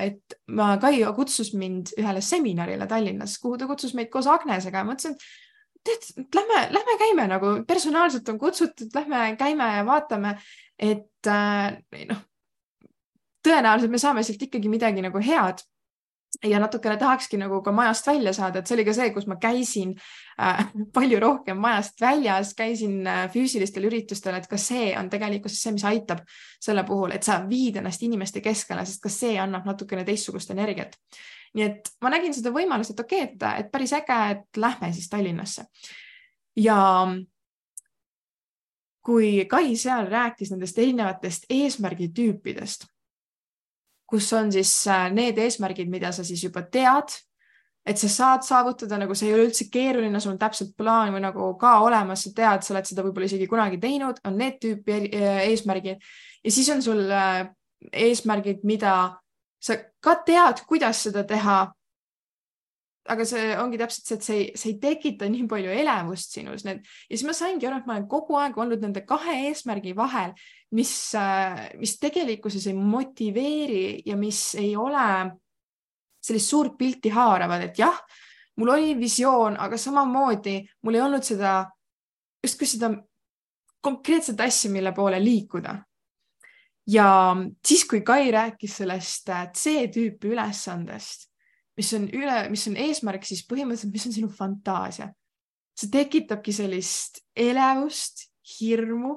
et 0.05 0.39
ma, 0.53 0.75
Kai 0.83 1.01
kutsus 1.17 1.55
mind 1.57 1.95
ühele 1.99 2.23
seminarile 2.25 2.89
Tallinnas, 2.91 3.39
kuhu 3.43 3.59
ta 3.59 3.69
kutsus 3.71 3.95
meid 3.97 4.13
koos 4.13 4.29
Agnesega 4.31 4.83
ja 4.83 4.89
mõtlesin, 4.89 5.17
et 5.17 5.89
tead, 5.89 6.27
lähme, 6.35 6.65
lähme 6.75 6.99
käime 7.01 7.29
nagu 7.31 7.55
personaalselt 7.67 8.29
on 8.29 8.39
kutsutud, 8.39 8.93
lähme 8.95 9.33
käime 9.41 9.73
ja 9.79 9.87
vaatame, 9.87 10.37
et 10.79 11.31
äh, 11.31 11.79
noh, 12.11 12.23
tõenäoliselt 13.47 13.93
me 13.93 14.01
saame 14.03 14.25
sealt 14.27 14.43
ikkagi 14.49 14.71
midagi 14.71 15.03
nagu 15.05 15.23
head 15.25 15.63
ja 16.45 16.59
natukene 16.61 16.97
tahakski 16.97 17.39
nagu 17.39 17.63
ka 17.63 17.73
majast 17.73 18.07
välja 18.07 18.33
saada, 18.33 18.59
et 18.59 18.67
see 18.67 18.77
oli 18.77 18.85
ka 18.87 18.95
see, 18.95 19.11
kus 19.15 19.27
ma 19.27 19.37
käisin 19.43 19.95
äh, 20.41 20.69
palju 20.97 21.21
rohkem 21.21 21.59
majast 21.61 22.01
väljas, 22.01 22.55
käisin 22.59 23.07
äh, 23.07 23.25
füüsilistel 23.33 23.89
üritustel, 23.91 24.39
et 24.39 24.47
ka 24.51 24.61
see 24.61 24.93
on 24.99 25.11
tegelikkuses 25.11 25.63
see, 25.63 25.75
mis 25.75 25.87
aitab 25.89 26.23
selle 26.63 26.85
puhul, 26.87 27.15
et 27.17 27.27
sa 27.27 27.41
viid 27.49 27.81
ennast 27.81 28.03
inimeste 28.07 28.43
keskele, 28.45 28.85
sest 28.87 29.03
ka 29.03 29.13
see 29.13 29.39
annab 29.41 29.67
natukene 29.67 30.05
teistsugust 30.07 30.55
energiat. 30.55 30.97
nii 31.57 31.65
et 31.65 31.89
ma 32.05 32.11
nägin 32.13 32.35
seda 32.37 32.53
võimalust, 32.53 32.93
et 32.93 33.01
okei 33.01 33.25
okay,, 33.25 33.35
et, 33.35 33.65
et 33.65 33.73
päris 33.73 33.95
äge, 33.97 34.19
et 34.35 34.61
lähme 34.61 34.93
siis 34.93 35.09
Tallinnasse. 35.09 35.65
ja 36.57 36.79
kui 39.03 39.47
Kai 39.49 39.77
seal 39.77 40.07
rääkis 40.07 40.53
nendest 40.53 40.79
erinevatest 40.79 41.49
eesmärgitüüpidest 41.51 42.85
kus 44.09 44.33
on 44.33 44.53
siis 44.53 44.73
äh, 44.89 45.09
need 45.13 45.39
eesmärgid, 45.39 45.91
mida 45.93 46.13
sa 46.17 46.25
siis 46.25 46.43
juba 46.45 46.63
tead, 46.73 47.13
et 47.89 48.01
sa 48.01 48.09
saad 48.13 48.45
saavutada, 48.45 48.99
nagu 49.01 49.15
see 49.17 49.31
ei 49.31 49.37
ole 49.37 49.47
üldse 49.49 49.69
keeruline, 49.73 50.21
sul 50.21 50.35
on 50.35 50.41
täpselt 50.41 50.75
plaan 50.77 51.13
või 51.15 51.23
nagu 51.25 51.53
ka 51.61 51.79
olemas, 51.85 52.25
sa 52.25 52.33
tead, 52.37 52.65
sa 52.65 52.75
oled 52.75 52.89
seda 52.89 53.05
võib-olla 53.05 53.29
isegi 53.29 53.49
kunagi 53.49 53.81
teinud, 53.81 54.21
on 54.29 54.37
need 54.41 54.59
tüüpi 54.65 54.99
äh, 55.09 55.45
eesmärgid 55.49 56.05
ja 56.45 56.53
siis 56.53 56.69
on 56.75 56.85
sul 56.85 57.05
äh, 57.13 57.47
eesmärgid, 57.93 58.65
mida 58.69 58.95
sa 59.61 59.79
ka 60.01 60.19
tead, 60.27 60.65
kuidas 60.69 61.03
seda 61.09 61.25
teha. 61.27 61.67
Aga 63.09 63.25
see 63.29 63.57
ongi 63.57 63.79
täpselt 63.81 64.07
see, 64.07 64.17
et 64.19 64.27
see 64.27 64.39
ei, 64.39 64.47
see 64.59 64.71
ei 64.75 64.79
tekita 64.83 65.29
nii 65.31 65.47
palju 65.51 65.73
elevust 65.73 66.37
sinus, 66.37 66.65
need 66.69 66.85
ja 66.85 67.17
siis 67.17 67.27
ma 67.29 67.35
saingi 67.37 67.69
aru, 67.69 67.81
et 67.81 67.89
ma 67.89 67.97
olen 67.97 68.09
kogu 68.11 68.37
aeg 68.41 68.59
olnud 68.61 68.85
nende 68.85 69.05
kahe 69.09 69.37
eesmärgi 69.49 69.95
vahel 69.97 70.35
mis, 70.71 71.15
äh, 71.15 71.69
mis 71.79 71.97
tegelikkuses 71.99 72.67
ei 72.67 72.75
motiveeri 72.75 74.03
ja 74.07 74.17
mis 74.17 74.55
ei 74.59 74.77
ole 74.77 75.31
sellist 76.25 76.51
suurt 76.51 76.77
pilti 76.79 77.13
haaravad, 77.15 77.69
et 77.69 77.79
jah, 77.79 77.99
mul 78.59 78.75
oli 78.75 78.95
visioon, 78.99 79.57
aga 79.61 79.79
samamoodi 79.79 80.61
mul 80.85 80.99
ei 80.99 81.05
olnud 81.05 81.25
seda, 81.25 81.63
justkui 82.45 82.69
seda 82.69 82.91
konkreetset 83.81 84.41
asja, 84.41 84.71
mille 84.71 84.93
poole 84.93 85.21
liikuda. 85.23 85.79
ja 86.89 87.37
siis, 87.67 87.85
kui 87.85 88.01
Kai 88.01 88.31
rääkis 88.31 88.77
sellest 88.83 89.29
äh, 89.29 89.49
C-tüüpi 89.53 90.35
ülesandest, 90.35 91.29
mis 91.79 91.93
on 91.97 92.09
üle, 92.11 92.37
mis 92.51 92.67
on 92.71 92.77
eesmärk, 92.81 93.25
siis 93.27 93.45
põhimõtteliselt, 93.47 93.95
mis 93.95 94.07
on 94.11 94.19
sinu 94.19 94.31
fantaasia? 94.35 95.13
see 95.79 95.93
tekitabki 95.95 96.51
sellist 96.51 97.21
elevust, 97.39 98.25
hirmu 98.59 99.13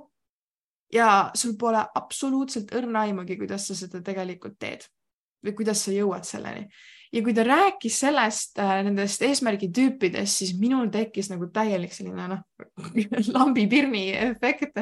ja 0.94 1.32
sul 1.34 1.56
pole 1.58 1.82
absoluutselt 1.98 2.70
õrna 2.78 3.08
aimugi, 3.08 3.38
kuidas 3.40 3.66
sa 3.66 3.78
seda 3.78 4.02
tegelikult 4.06 4.60
teed 4.62 4.86
või 5.42 5.56
kuidas 5.58 5.82
sa 5.88 5.94
jõuad 5.96 6.28
selleni. 6.28 6.68
Ja 7.12 7.22
kui 7.24 7.34
ta 7.36 7.44
rääkis 7.44 8.00
sellest 8.00 8.60
äh,, 8.60 8.78
nendest 8.86 9.22
eesmärgitüüpidest, 9.28 10.42
siis 10.42 10.54
minul 10.60 10.88
tekkis 10.94 11.30
nagu 11.32 11.50
täielik 11.54 11.94
selline 11.94 12.28
noh, 12.32 12.44
lambipirni 13.36 14.06
efekt. 14.16 14.80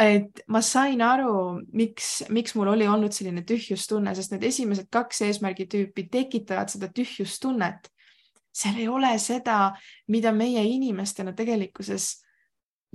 et 0.00 0.44
ma 0.48 0.62
sain 0.64 1.02
aru, 1.04 1.60
miks, 1.72 2.24
miks 2.32 2.56
mul 2.56 2.72
oli 2.74 2.88
olnud 2.88 3.12
selline 3.12 3.44
tühjustunne, 3.46 4.14
sest 4.16 4.34
need 4.34 4.46
esimesed 4.48 4.88
kaks 4.92 5.24
eesmärgitüüpi 5.28 6.08
tekitavad 6.12 6.72
seda 6.72 6.88
tühjustunnet. 6.88 7.90
seal 8.54 8.76
ei 8.78 8.88
ole 8.88 9.16
seda, 9.18 9.74
mida 10.08 10.32
meie 10.32 10.62
inimestena 10.64 11.32
tegelikkuses 11.34 12.24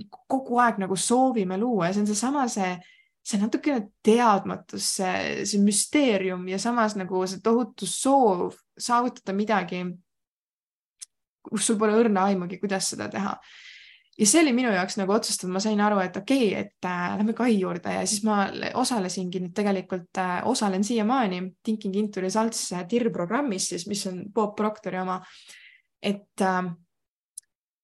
kogu 0.08 0.58
aeg 0.62 0.78
nagu 0.80 0.96
soovime 0.96 1.58
luua 1.60 1.90
ja 1.90 1.92
see 1.94 2.00
on 2.00 2.08
seesama, 2.08 2.46
see, 2.48 2.70
see 2.72 2.99
natukene 3.40 3.90
teadmatus, 4.04 4.86
see, 4.96 5.46
see 5.46 5.62
müsteerium 5.62 6.46
ja 6.50 6.58
samas 6.58 6.96
nagu 6.98 7.22
see 7.28 7.42
tohutu 7.44 7.88
soov 7.88 8.56
saavutada 8.80 9.34
midagi, 9.36 9.84
kus 11.44 11.66
sul 11.66 11.78
pole 11.80 11.98
õrna 12.00 12.28
aimugi, 12.30 12.60
kuidas 12.60 12.92
seda 12.94 13.08
teha. 13.12 13.36
ja 14.20 14.26
see 14.26 14.42
oli 14.42 14.52
minu 14.52 14.72
jaoks 14.72 14.98
nagu 15.00 15.14
otsustav, 15.14 15.50
ma 15.52 15.60
sain 15.62 15.80
aru, 15.80 16.00
et 16.02 16.16
okei 16.16 16.50
okay,, 16.50 16.64
et 16.64 16.88
äh, 16.88 17.06
lähme 17.20 17.34
Kai 17.36 17.54
juurde 17.60 17.94
ja 17.94 18.02
siis 18.06 18.24
ma 18.26 18.42
osalesingi 18.74 19.40
nüüd 19.40 19.54
tegelikult 19.56 20.20
äh,, 20.20 20.40
osalen 20.48 20.84
siiamaani 20.84 21.42
Thinking 21.62 21.96
into 21.96 22.20
Results 22.20 22.72
äh, 22.72 22.86
TIR 22.88 23.10
programmis 23.12 23.70
siis, 23.72 23.86
mis 23.88 24.04
on 24.10 24.24
Bob 24.34 24.56
Proctori 24.56 25.00
oma. 25.00 25.20
et 26.02 26.40
äh, 26.40 26.72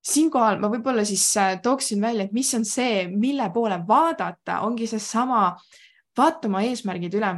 siinkohal 0.07 0.61
ma 0.63 0.71
võib-olla 0.71 1.05
siis 1.07 1.25
äh, 1.41 1.57
tooksin 1.63 2.01
välja, 2.03 2.27
et 2.27 2.35
mis 2.37 2.53
on 2.57 2.65
see, 2.69 3.07
mille 3.11 3.49
poole 3.55 3.79
vaadata, 3.89 4.61
ongi 4.67 4.89
seesama, 4.91 5.51
vaata 6.17 6.51
oma 6.51 6.63
eesmärgid 6.67 7.19
üle. 7.19 7.35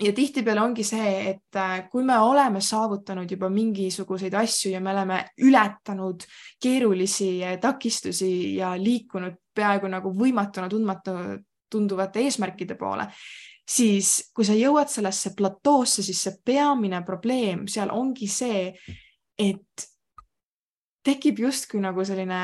ja 0.00 0.12
tihtipeale 0.16 0.62
ongi 0.62 0.84
see, 0.84 1.10
et 1.34 1.56
äh, 1.60 1.82
kui 1.92 2.04
me 2.08 2.16
oleme 2.18 2.62
saavutanud 2.64 3.30
juba 3.30 3.50
mingisuguseid 3.52 4.34
asju 4.34 4.72
ja 4.72 4.80
me 4.80 4.94
oleme 4.94 5.18
ületanud 5.44 6.24
keerulisi 6.62 7.44
äh, 7.44 7.58
takistusi 7.60 8.56
ja 8.56 8.72
liikunud 8.80 9.36
peaaegu 9.54 9.90
nagu 9.92 10.14
võimatuna 10.16 10.70
tundmatu, 10.72 11.18
tunduvate 11.70 12.24
eesmärkide 12.24 12.78
poole, 12.80 13.10
siis 13.68 14.30
kui 14.34 14.48
sa 14.48 14.56
jõuad 14.56 14.88
sellesse 14.88 15.34
platoosse, 15.36 16.02
siis 16.02 16.24
see 16.24 16.40
peamine 16.44 17.04
probleem 17.04 17.68
seal 17.68 17.92
ongi 17.92 18.28
see, 18.28 18.70
et 19.38 19.90
tekib 21.04 21.40
justkui 21.46 21.80
nagu 21.82 22.04
selline 22.04 22.40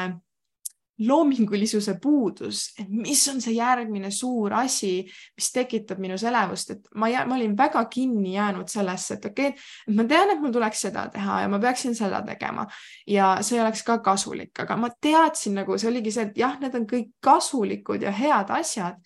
loomingulisuse 0.99 1.99
puudus, 2.01 2.71
et 2.81 2.89
mis 2.89 3.21
on 3.29 3.41
see 3.45 3.59
järgmine 3.59 4.09
suur 4.15 4.55
asi, 4.57 5.05
mis 5.37 5.51
tekitab 5.53 6.01
minus 6.01 6.25
elevust, 6.25 6.73
et 6.73 6.89
ma, 6.95 7.11
ma 7.29 7.37
olin 7.37 7.57
väga 7.57 7.83
kinni 7.93 8.33
jäänud 8.35 8.71
sellesse, 8.73 9.19
et 9.19 9.29
okei 9.29 9.51
okay,, 9.53 9.67
et 9.89 9.99
ma 9.99 10.07
tean, 10.09 10.33
et 10.33 10.41
mul 10.41 10.55
tuleks 10.55 10.87
seda 10.89 11.05
teha 11.13 11.43
ja 11.45 11.51
ma 11.53 11.61
peaksin 11.61 11.95
seda 11.99 12.23
tegema. 12.25 12.65
Ja 13.07 13.35
see 13.45 13.61
oleks 13.61 13.85
ka 13.85 13.99
kasulik, 14.05 14.55
aga 14.65 14.79
ma 14.81 14.89
teadsin 14.89 15.61
nagu 15.61 15.77
see 15.77 15.91
oligi 15.91 16.15
see, 16.17 16.31
et 16.31 16.41
jah, 16.41 16.57
need 16.63 16.81
on 16.81 16.89
kõik 16.89 17.13
kasulikud 17.21 18.09
ja 18.09 18.15
head 18.17 18.53
asjad, 18.57 18.97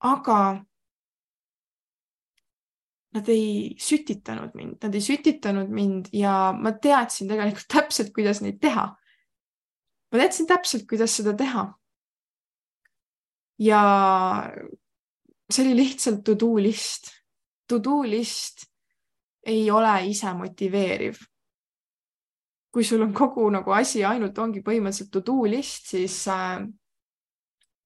aga 0.00 0.40
nad 3.14 3.28
ei 3.28 3.74
sütitanud 3.78 4.54
mind, 4.54 4.78
nad 4.84 4.94
ei 4.94 5.02
sütitanud 5.02 5.70
mind 5.74 6.10
ja 6.14 6.52
ma 6.54 6.72
teadsin 6.72 7.30
tegelikult 7.30 7.68
täpselt, 7.76 8.12
kuidas 8.14 8.42
neid 8.44 8.60
teha. 8.62 8.86
ma 10.10 10.18
teadsin 10.18 10.46
täpselt, 10.46 10.86
kuidas 10.90 11.16
seda 11.18 11.34
teha. 11.36 11.66
ja 13.58 13.82
see 15.50 15.66
oli 15.66 15.76
lihtsalt 15.82 16.24
to 16.24 16.36
do 16.38 16.54
list. 16.62 17.10
To 17.68 17.78
do 17.78 18.00
list 18.02 18.66
ei 19.46 19.70
ole 19.70 19.92
ise 20.06 20.32
motiveeriv. 20.34 21.18
kui 22.70 22.84
sul 22.84 23.02
on 23.02 23.12
kogu 23.14 23.48
nagu 23.50 23.72
asi 23.74 24.04
ainult 24.06 24.38
ongi 24.38 24.60
põhimõtteliselt 24.62 25.10
to 25.10 25.22
do 25.26 25.42
list, 25.50 25.88
siis 25.90 26.22
äh, 26.30 26.62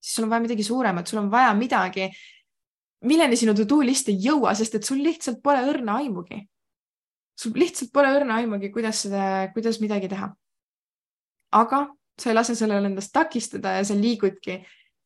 siis 0.05 0.15
sul 0.15 0.27
on 0.27 0.29
vaja 0.29 0.43
midagi 0.43 0.63
suuremat, 0.63 1.07
sul 1.07 1.23
on 1.23 1.31
vaja 1.31 1.53
midagi, 1.57 2.05
milleni 3.05 3.37
sinu 3.39 3.53
to 3.55 3.65
do 3.69 3.81
list 3.85 4.09
ei 4.11 4.17
jõua, 4.21 4.53
sest 4.57 4.79
et 4.79 4.87
sul 4.87 5.01
lihtsalt 5.03 5.41
pole 5.43 5.61
õrna 5.69 5.99
aimugi. 6.01 6.41
sul 7.35 7.51
lihtsalt 7.59 7.91
pole 7.93 8.11
õrna 8.15 8.39
aimugi, 8.39 8.71
kuidas 8.71 9.01
seda, 9.05 9.51
kuidas 9.53 9.79
midagi 9.83 10.09
teha. 10.11 10.31
aga 11.51 11.85
sa 12.19 12.29
ei 12.29 12.35
lase 12.35 12.55
sellele 12.55 12.87
endast 12.87 13.11
takistada 13.13 13.75
ja 13.77 13.83
sa 13.83 13.95
liigudki 13.95 14.59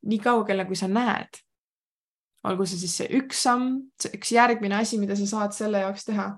nii 0.09 0.19
kaugele, 0.23 0.65
kui 0.65 0.75
sa 0.75 0.87
näed. 0.87 1.41
olgu 2.47 2.65
see 2.65 2.79
siis 2.79 2.93
see 3.01 3.09
üks 3.19 3.41
samm, 3.43 3.81
üks 4.15 4.31
järgmine 4.31 4.77
asi, 4.79 4.97
mida 4.97 5.15
sa 5.19 5.25
saad 5.27 5.55
selle 5.55 5.81
jaoks 5.83 6.05
teha. 6.07 6.29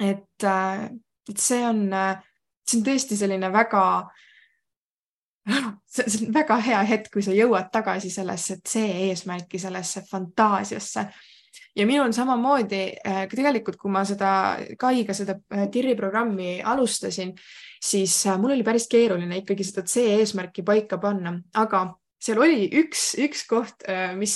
et, 0.00 0.44
äh, 0.44 0.88
et 1.28 1.38
see 1.38 1.62
on, 1.66 1.86
see 2.66 2.80
on 2.80 2.84
tõesti 2.86 3.16
selline 3.16 3.52
väga, 3.52 3.84
see 5.86 6.26
on 6.26 6.34
väga 6.34 6.58
hea 6.64 6.80
hetk, 6.88 7.10
kui 7.14 7.24
sa 7.24 7.34
jõuad 7.34 7.70
tagasi 7.72 8.10
sellesse 8.12 8.60
C-eesmärki, 8.66 9.60
sellesse 9.60 10.04
fantaasiasse. 10.10 11.06
Ja 11.78 11.86
minul 11.86 12.12
samamoodi 12.14 12.82
äh, 13.06 13.24
tegelikult, 13.30 13.78
kui 13.78 13.90
ma 13.94 14.02
seda 14.06 14.58
Kaiga 14.78 15.14
seda 15.14 15.36
äh, 15.54 15.66
TIR-i 15.70 15.96
programmi 15.98 16.58
alustasin, 16.66 17.32
siis 17.82 18.14
äh, 18.26 18.38
mul 18.38 18.56
oli 18.56 18.66
päris 18.66 18.88
keeruline 18.90 19.40
ikkagi 19.42 19.66
seda 19.66 19.84
C-eesmärki 19.86 20.64
paika 20.66 20.98
panna, 21.02 21.36
aga 21.58 21.86
seal 22.20 22.42
oli 22.42 22.68
üks, 22.82 23.14
üks 23.22 23.46
koht, 23.48 23.86
mis, 24.18 24.34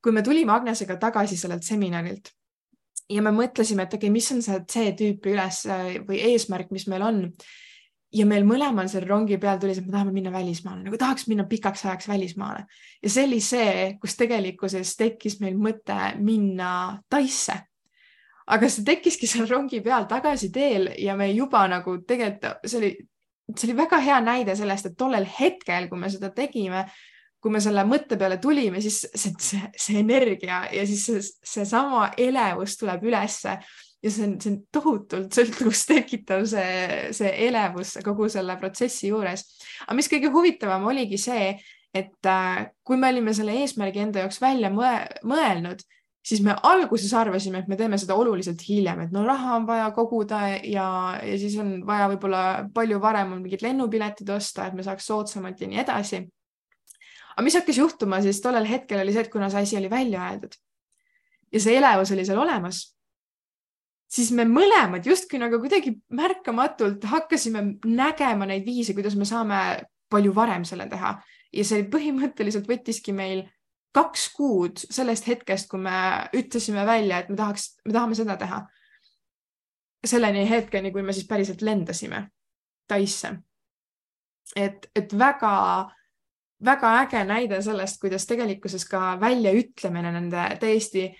kui 0.00 0.14
me 0.16 0.22
tulime 0.24 0.54
Agnesega 0.54 0.96
tagasi 1.02 1.36
sellelt 1.36 1.66
seminarilt 1.66 2.30
ja 3.12 3.20
me 3.26 3.34
mõtlesime, 3.36 3.84
et 3.84 3.92
okei 3.92 4.08
okay,, 4.08 4.14
mis 4.14 4.30
on 4.32 4.40
see 4.40 4.62
C-tüüpi 4.64 5.34
üles 5.34 5.58
või 6.08 6.22
eesmärk, 6.30 6.70
mis 6.72 6.86
meil 6.88 7.04
on 7.04 7.20
ja 8.14 8.26
meil 8.26 8.44
mõlemal 8.46 8.88
seal 8.90 9.06
rongi 9.06 9.38
peal 9.40 9.58
tuli 9.60 9.74
see, 9.74 9.84
et 9.84 9.88
me 9.88 9.94
tahame 9.94 10.14
minna 10.14 10.32
välismaale, 10.34 10.82
nagu 10.86 10.98
tahaks 10.98 11.28
minna 11.30 11.46
pikaks 11.50 11.84
ajaks 11.86 12.08
välismaale 12.10 12.64
ja 13.02 13.12
see 13.12 13.26
oli 13.28 13.40
see, 13.44 13.74
kus 14.02 14.16
tegelikkuses 14.18 14.96
tekkis 14.98 15.38
meil 15.42 15.58
mõte 15.58 15.98
minna 16.18 16.72
Taisse. 17.10 17.60
aga 18.50 18.68
see 18.68 18.84
tekkiski 18.86 19.30
seal 19.30 19.46
rongi 19.50 19.80
peal 19.84 20.08
tagasi 20.10 20.50
teel 20.50 20.90
ja 20.98 21.14
me 21.16 21.30
juba 21.30 21.66
nagu 21.70 22.00
tegelikult, 22.06 22.66
see 22.66 22.80
oli, 22.80 22.90
see 23.54 23.70
oli 23.70 23.78
väga 23.78 24.00
hea 24.02 24.18
näide 24.24 24.56
sellest, 24.58 24.90
et 24.90 24.98
tollel 24.98 25.28
hetkel, 25.38 25.86
kui 25.88 25.98
me 25.98 26.10
seda 26.10 26.32
tegime, 26.34 26.88
kui 27.40 27.54
me 27.54 27.60
selle 27.62 27.84
mõtte 27.86 28.18
peale 28.18 28.40
tulime, 28.42 28.82
siis 28.82 29.04
see, 29.14 29.32
see, 29.38 29.70
see 29.78 30.02
energia 30.02 30.64
ja 30.74 30.82
siis 30.86 31.30
seesama 31.46 32.10
see 32.10 32.26
elevus 32.26 32.74
tuleb 32.80 33.06
ülesse 33.06 33.60
ja 34.02 34.10
see 34.10 34.26
on, 34.26 34.34
see 34.40 34.54
on 34.54 34.58
tohutult 34.72 35.36
sõltuvust 35.36 35.88
tekitav, 35.90 36.46
see, 36.48 37.12
see 37.16 37.30
elevus 37.46 37.96
kogu 38.04 38.28
selle 38.32 38.56
protsessi 38.60 39.10
juures. 39.10 39.44
aga 39.86 39.96
mis 39.98 40.08
kõige 40.10 40.32
huvitavam 40.32 40.86
oligi 40.90 41.18
see, 41.20 41.54
et 41.94 42.28
äh, 42.28 42.66
kui 42.86 43.00
me 43.00 43.10
olime 43.10 43.34
selle 43.36 43.56
eesmärgi 43.60 44.04
enda 44.04 44.24
jaoks 44.24 44.40
välja 44.40 44.70
mõelnud, 44.72 45.82
siis 46.24 46.42
me 46.44 46.54
alguses 46.68 47.12
arvasime, 47.16 47.62
et 47.62 47.68
me 47.68 47.76
teeme 47.80 47.98
seda 47.98 48.16
oluliselt 48.20 48.62
hiljem, 48.68 49.06
et 49.06 49.14
no 49.14 49.24
raha 49.26 49.56
on 49.58 49.66
vaja 49.68 49.88
koguda 49.96 50.42
ja, 50.68 50.86
ja 51.24 51.38
siis 51.40 51.56
on 51.60 51.80
vaja 51.86 52.08
võib-olla 52.12 52.42
palju 52.74 53.00
varem 53.02 53.34
mingid 53.38 53.64
lennupiletid 53.64 54.28
osta, 54.36 54.68
et 54.68 54.76
me 54.76 54.84
saaks 54.86 55.08
soodsamalt 55.10 55.60
ja 55.60 55.68
nii 55.68 55.82
edasi. 55.84 56.22
aga 57.34 57.44
mis 57.44 57.56
hakkas 57.56 57.80
juhtuma 57.80 58.20
siis 58.24 58.40
tollel 58.40 58.68
hetkel 58.68 59.02
oli 59.02 59.12
see, 59.12 59.26
et 59.26 59.32
kuna 59.32 59.50
see 59.50 59.64
asi 59.64 59.76
oli 59.80 59.90
välja 59.90 60.24
öeldud 60.28 60.56
ja 61.52 61.60
see 61.60 61.76
elevus 61.76 62.12
oli 62.14 62.24
seal 62.24 62.38
olemas 62.38 62.84
siis 64.10 64.32
me 64.34 64.44
mõlemad 64.48 65.06
justkui 65.06 65.38
nagu 65.38 65.60
kuidagi 65.62 65.94
märkamatult 66.16 67.04
hakkasime 67.06 67.62
nägema 67.86 68.48
neid 68.50 68.66
viise, 68.66 68.94
kuidas 68.96 69.16
me 69.16 69.28
saame 69.28 69.60
palju 70.10 70.34
varem 70.34 70.64
selle 70.66 70.88
teha 70.90 71.14
ja 71.54 71.64
see 71.66 71.86
põhimõtteliselt 71.90 72.68
võttiski 72.70 73.14
meil 73.14 73.44
kaks 73.94 74.28
kuud 74.36 74.82
sellest 74.82 75.26
hetkest, 75.26 75.68
kui 75.70 75.80
me 75.82 75.94
ütlesime 76.36 76.84
välja, 76.86 77.20
et 77.20 77.30
me 77.30 77.38
tahaks, 77.38 77.72
me 77.86 77.94
tahame 77.94 78.18
seda 78.18 78.36
teha. 78.38 78.66
selleni 80.06 80.46
hetkeni, 80.48 80.92
kui 80.92 81.02
me 81.02 81.12
siis 81.12 81.26
päriselt 81.28 81.62
lendasime 81.62 82.30
Taisse. 82.88 83.34
et, 84.56 84.86
et 84.96 85.18
väga, 85.18 85.90
väga 86.64 86.92
äge 87.02 87.24
näide 87.24 87.62
sellest, 87.62 88.00
kuidas 88.00 88.26
tegelikkuses 88.26 88.84
ka 88.88 89.20
väljaütlemine 89.20 90.12
nende 90.12 90.46
täiesti 90.60 91.10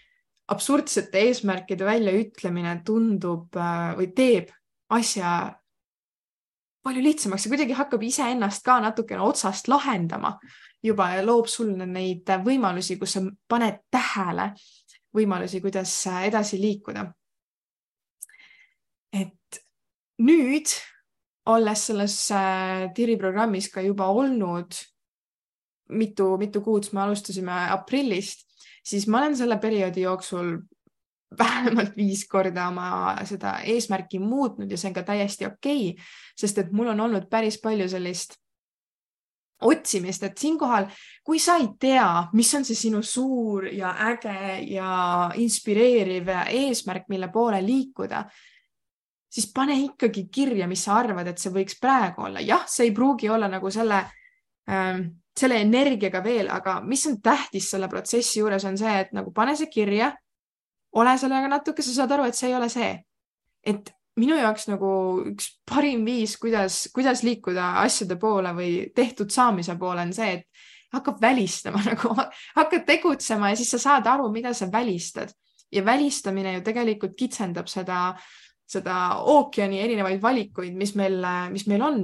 absurdsete 0.51 1.23
eesmärkide 1.29 1.87
väljaütlemine 1.87 2.81
tundub 2.87 3.57
äh, 3.57 3.95
või 3.99 4.11
teeb 4.17 4.51
asja 4.91 5.37
palju 6.83 7.03
lihtsamaks 7.05 7.47
ja 7.47 7.53
kuidagi 7.53 7.77
hakkab 7.77 8.03
iseennast 8.03 8.65
ka 8.65 8.81
natukene 8.83 9.23
otsast 9.23 9.69
lahendama 9.69 10.39
juba 10.83 11.11
ja 11.15 11.25
loob 11.25 11.49
sulle 11.51 11.87
neid 11.87 12.29
võimalusi, 12.45 12.97
kus 12.99 13.17
sa 13.19 13.25
paned 13.49 13.83
tähele 13.93 14.51
võimalusi, 15.17 15.61
kuidas 15.61 15.93
edasi 16.25 16.61
liikuda. 16.61 17.05
et 19.13 19.59
nüüd, 20.23 20.71
olles 21.51 21.87
selles 21.91 22.15
äh, 22.31 22.87
TIRi 22.95 23.17
programmis 23.19 23.69
ka 23.73 23.83
juba 23.83 24.07
olnud 24.15 24.77
mitu, 25.91 26.37
mitu 26.39 26.63
kuud, 26.65 26.89
me 26.93 27.03
alustasime 27.05 27.57
aprillist, 27.71 28.47
siis 28.87 29.07
ma 29.09 29.19
olen 29.19 29.37
selle 29.37 29.59
perioodi 29.59 30.07
jooksul 30.07 30.57
vähemalt 31.39 31.97
viis 31.97 32.25
korda 32.29 32.69
oma 32.69 33.17
seda 33.25 33.61
eesmärki 33.63 34.19
muutnud 34.19 34.71
ja 34.71 34.79
see 34.79 34.91
on 34.91 34.97
ka 34.97 35.05
täiesti 35.07 35.47
okei 35.47 35.91
okay,, 35.91 36.07
sest 36.39 36.59
et 36.59 36.73
mul 36.73 36.91
on 36.91 37.01
olnud 37.07 37.29
päris 37.31 37.61
palju 37.63 37.87
sellist 37.89 38.35
otsimist, 39.61 40.23
et 40.25 40.39
siinkohal, 40.39 40.87
kui 41.25 41.39
sa 41.39 41.59
ei 41.61 41.69
tea, 41.81 42.07
mis 42.33 42.49
on 42.57 42.65
see 42.65 42.79
sinu 42.79 43.03
suur 43.05 43.67
ja 43.69 43.93
äge 44.09 44.61
ja 44.73 44.93
inspireeriv 45.37 46.31
eesmärk, 46.49 47.11
mille 47.13 47.29
poole 47.29 47.61
liikuda, 47.65 48.25
siis 49.31 49.51
pane 49.55 49.77
ikkagi 49.85 50.27
kirja, 50.33 50.69
mis 50.69 50.85
sa 50.85 50.97
arvad, 51.03 51.29
et 51.29 51.39
see 51.39 51.53
võiks 51.55 51.77
praegu 51.81 52.25
olla. 52.27 52.41
jah, 52.41 52.65
see 52.69 52.89
ei 52.89 52.95
pruugi 52.97 53.29
olla 53.31 53.49
nagu 53.53 53.71
selle 53.71 54.01
ähm, 54.71 55.05
selle 55.37 55.61
energiaga 55.63 56.23
veel, 56.25 56.51
aga 56.51 56.81
mis 56.85 57.07
on 57.07 57.21
tähtis 57.23 57.71
selle 57.71 57.89
protsessi 57.89 58.41
juures, 58.41 58.65
on 58.69 58.79
see, 58.79 58.97
et 59.05 59.15
nagu 59.17 59.33
pane 59.33 59.55
see 59.57 59.71
kirja, 59.73 60.11
ole 60.99 61.15
sellega 61.19 61.49
natuke, 61.51 61.83
sa 61.83 61.95
saad 62.01 62.17
aru, 62.17 62.29
et 62.29 62.39
see 62.39 62.51
ei 62.51 62.59
ole 62.59 62.69
see. 62.73 62.93
et 63.61 63.91
minu 64.17 64.37
jaoks 64.39 64.67
nagu 64.71 64.91
üks 65.31 65.51
parim 65.69 66.05
viis, 66.05 66.37
kuidas, 66.41 66.87
kuidas 66.95 67.23
liikuda 67.25 67.75
asjade 67.83 68.17
poole 68.21 68.53
või 68.57 68.73
tehtud 68.97 69.31
saamise 69.33 69.77
poole 69.81 70.07
on 70.09 70.15
see, 70.17 70.39
et 70.39 70.95
hakkab 70.95 71.21
välistama 71.23 71.83
nagu, 71.91 72.15
hakkad 72.57 72.87
tegutsema 72.89 73.53
ja 73.53 73.61
siis 73.61 73.71
sa 73.77 73.83
saad 73.83 74.09
aru, 74.11 74.31
mida 74.33 74.55
sa 74.57 74.71
välistad 74.73 75.33
ja 75.73 75.85
välistamine 75.85 76.57
ju 76.57 76.65
tegelikult 76.67 77.15
kitsendab 77.19 77.69
seda, 77.71 78.11
seda 78.67 78.97
ookeani 79.31 79.81
erinevaid 79.85 80.23
valikuid, 80.23 80.75
mis 80.77 80.97
meil, 80.99 81.21
mis 81.55 81.67
meil 81.71 81.87
on 81.87 82.03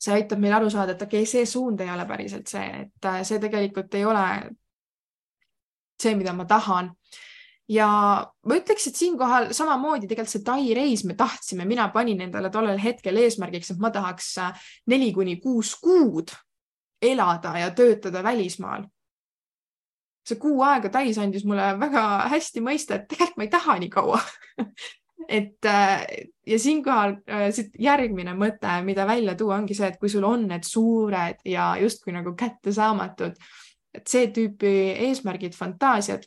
see 0.00 0.14
aitab 0.16 0.40
meil 0.40 0.56
aru 0.56 0.70
saada, 0.72 0.94
et 0.96 1.02
okei 1.02 1.22
okay,, 1.22 1.28
see 1.28 1.46
suund 1.46 1.80
ei 1.84 1.90
ole 1.92 2.06
päriselt 2.08 2.48
see, 2.48 2.66
et 2.84 3.08
äh, 3.10 3.20
see 3.26 3.40
tegelikult 3.42 3.94
ei 3.98 4.04
ole 4.08 4.24
see, 6.00 6.14
mida 6.16 6.32
ma 6.32 6.46
tahan. 6.48 6.90
ja 7.70 7.88
ma 8.46 8.56
ütleks, 8.56 8.88
et 8.88 8.96
siinkohal 8.98 9.50
samamoodi 9.54 10.08
tegelikult 10.10 10.32
see 10.32 10.46
Tai 10.46 10.62
reis 10.74 11.04
me 11.06 11.14
tahtsime, 11.14 11.66
mina 11.68 11.88
panin 11.94 12.20
endale 12.24 12.50
tollel 12.50 12.80
hetkel 12.82 13.20
eesmärgiks, 13.20 13.74
et 13.74 13.82
ma 13.82 13.92
tahaks 13.94 14.30
äh, 14.42 14.70
neli 14.90 15.12
kuni 15.12 15.36
kuus 15.42 15.76
kuud 15.82 16.32
elada 17.02 17.58
ja 17.58 17.70
töötada 17.70 18.24
välismaal. 18.24 18.88
see 20.24 20.36
kuu 20.38 20.60
aega 20.62 20.88
täis 20.92 21.18
andis 21.18 21.44
mulle 21.48 21.74
väga 21.80 22.02
hästi 22.30 22.60
mõista, 22.64 22.96
et 22.96 23.08
tegelikult 23.08 23.36
ma 23.36 23.44
ei 23.44 23.52
taha 23.52 23.78
nii 23.80 23.92
kaua 23.92 24.20
et 25.28 25.64
äh, 25.64 26.06
ja 26.46 26.58
siinkohal 26.58 27.16
äh, 27.28 27.48
siit 27.54 27.74
järgmine 27.78 28.34
mõte, 28.38 28.72
mida 28.86 29.06
välja 29.08 29.34
tuua, 29.38 29.58
ongi 29.60 29.76
see, 29.76 29.90
et 29.90 29.98
kui 30.00 30.10
sul 30.12 30.26
on 30.26 30.46
need 30.50 30.66
suured 30.66 31.42
ja 31.44 31.72
justkui 31.80 32.14
nagu 32.16 32.34
kättesaamatud, 32.38 33.36
et 33.94 34.06
see 34.08 34.30
tüüpi 34.34 34.74
eesmärgid, 35.08 35.56
fantaasiad, 35.58 36.24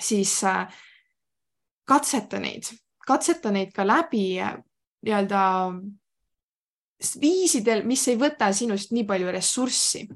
siis 0.00 0.36
äh, 0.48 0.64
katseta 1.88 2.40
neid, 2.42 2.70
katseta 3.06 3.52
neid 3.54 3.74
ka 3.76 3.86
läbi 3.86 4.26
nii-öelda 5.04 5.42
viisidel, 7.20 7.84
mis 7.84 8.06
ei 8.08 8.16
võta 8.16 8.48
sinust 8.56 8.94
nii 8.94 9.04
palju 9.08 9.32
ressurssi 9.34 10.06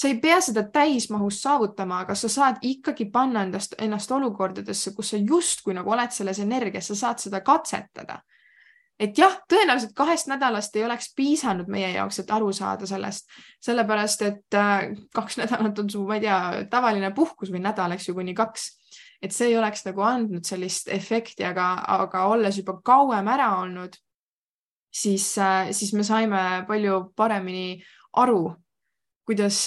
sa 0.00 0.08
ei 0.08 0.16
pea 0.20 0.38
seda 0.40 0.62
täismahus 0.72 1.42
saavutama, 1.42 1.98
aga 2.06 2.14
sa 2.16 2.28
saad 2.32 2.62
ikkagi 2.64 3.10
panna 3.12 3.42
endast, 3.44 3.74
ennast 3.78 4.12
olukordadesse, 4.16 4.94
kus 4.96 5.12
sa 5.12 5.18
justkui 5.20 5.74
nagu 5.76 5.92
oled 5.92 6.14
selles 6.14 6.40
energias, 6.40 6.88
sa 6.88 6.96
saad 6.96 7.20
seda 7.20 7.42
katsetada. 7.44 8.22
et 9.00 9.18
jah, 9.18 9.32
tõenäoliselt 9.48 9.94
kahest 9.96 10.28
nädalast 10.28 10.74
ei 10.76 10.84
oleks 10.84 11.14
piisanud 11.16 11.68
meie 11.72 11.88
jaoks, 11.94 12.18
et 12.20 12.30
aru 12.36 12.50
saada 12.52 12.86
sellest, 12.86 13.30
sellepärast 13.64 14.22
et 14.22 14.56
äh, 14.56 14.90
kaks 15.14 15.38
nädalat 15.40 15.78
on 15.78 15.90
su, 15.90 16.04
ma 16.04 16.18
ei 16.18 16.24
tea, 16.26 16.40
tavaline 16.70 17.12
puhkus 17.16 17.52
või 17.52 17.62
nädal, 17.64 17.96
eks 17.96 18.08
ju, 18.08 18.14
kuni 18.14 18.34
kaks 18.36 18.68
et 19.22 19.32
see 19.36 19.50
ei 19.50 19.56
oleks 19.56 19.84
nagu 19.84 20.04
andnud 20.04 20.44
sellist 20.48 20.88
efekti, 20.92 21.44
aga, 21.44 21.74
aga 22.00 22.24
olles 22.32 22.56
juba 22.60 22.78
kauem 22.84 23.28
ära 23.28 23.50
olnud, 23.60 23.96
siis, 24.92 25.32
äh, 25.38 25.72
siis 25.76 25.92
me 25.92 26.04
saime 26.04 26.64
palju 26.68 27.02
paremini 27.16 27.82
aru, 28.20 28.50
kuidas, 29.30 29.58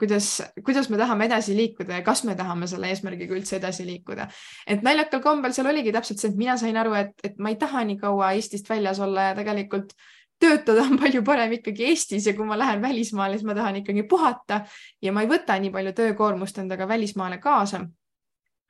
kuidas, 0.00 0.28
kuidas 0.64 0.88
me 0.88 0.96
tahame 0.96 1.28
edasi 1.28 1.56
liikuda 1.56 2.00
ja 2.00 2.04
kas 2.06 2.24
me 2.24 2.34
tahame 2.38 2.68
selle 2.70 2.88
eesmärgiga 2.88 3.36
üldse 3.36 3.58
edasi 3.58 3.84
liikuda. 3.86 4.28
et 4.66 4.82
naljakal 4.86 5.20
kombel 5.20 5.52
seal 5.52 5.68
oligi 5.68 5.92
täpselt 5.92 6.22
see, 6.22 6.30
et 6.32 6.40
mina 6.40 6.56
sain 6.60 6.76
aru, 6.80 6.94
et, 6.96 7.12
et 7.24 7.36
ma 7.38 7.52
ei 7.52 7.58
taha 7.60 7.84
nii 7.84 7.98
kaua 8.00 8.32
Eestist 8.38 8.70
väljas 8.70 9.00
olla 9.04 9.30
ja 9.30 9.34
tegelikult 9.36 9.92
töötada 10.40 10.86
on 10.88 10.96
palju 11.02 11.20
parem 11.26 11.52
ikkagi 11.58 11.90
Eestis 11.90 12.30
ja 12.30 12.34
kui 12.38 12.48
ma 12.48 12.58
lähen 12.58 12.80
välismaale, 12.82 13.36
siis 13.36 13.48
ma 13.48 13.58
tahan 13.58 13.82
ikkagi 13.82 14.06
puhata 14.08 14.62
ja 15.02 15.12
ma 15.12 15.24
ei 15.24 15.30
võta 15.30 15.58
nii 15.60 15.74
palju 15.74 15.92
töökoormust 16.00 16.64
endaga 16.64 16.88
välismaale 16.88 17.38
kaasa 17.44 17.84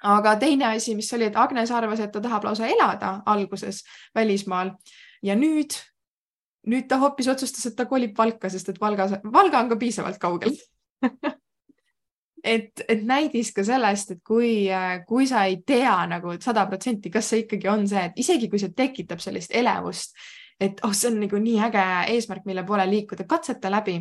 aga 0.04 0.36
teine 0.36 0.68
asi, 0.74 0.94
mis 0.98 1.12
oli, 1.16 1.30
et 1.30 1.36
Agnes 1.36 1.70
arvas, 1.72 2.00
et 2.02 2.12
ta 2.12 2.20
tahab 2.20 2.44
lausa 2.44 2.66
elada 2.68 3.20
alguses 3.30 3.84
välismaal 4.14 4.74
ja 5.22 5.36
nüüd 5.38 5.78
nüüd 6.70 6.86
ta 6.88 6.98
hoopis 7.02 7.28
otsustas, 7.32 7.66
et 7.68 7.76
ta 7.76 7.86
kolib 7.90 8.16
Valka, 8.18 8.50
sest 8.52 8.70
et 8.72 8.80
Valgas, 8.80 9.18
Valga 9.32 9.60
on 9.64 9.72
ka 9.72 9.80
piisavalt 9.80 10.20
kaugel 10.22 10.54
et, 12.44 12.84
et 12.88 13.04
näidis 13.04 13.52
ka 13.56 13.64
sellest, 13.66 14.14
et 14.14 14.22
kui, 14.26 14.68
kui 15.08 15.28
sa 15.28 15.44
ei 15.48 15.60
tea 15.66 15.96
nagu 16.10 16.36
sada 16.44 16.66
protsenti, 16.70 17.12
kas 17.12 17.32
see 17.32 17.44
ikkagi 17.44 17.70
on 17.72 17.86
see, 17.88 18.04
et 18.10 18.24
isegi 18.24 18.50
kui 18.52 18.60
see 18.62 18.74
tekitab 18.76 19.22
sellist 19.24 19.54
elevust, 19.56 20.16
et 20.60 20.80
oh, 20.86 20.92
see 20.94 21.10
on 21.10 21.20
nagu 21.24 21.40
nii 21.40 21.58
äge 21.68 21.84
eesmärk, 22.14 22.44
mille 22.48 22.64
poole 22.66 22.86
liikuda, 22.90 23.26
katseta 23.28 23.72
läbi 23.72 23.98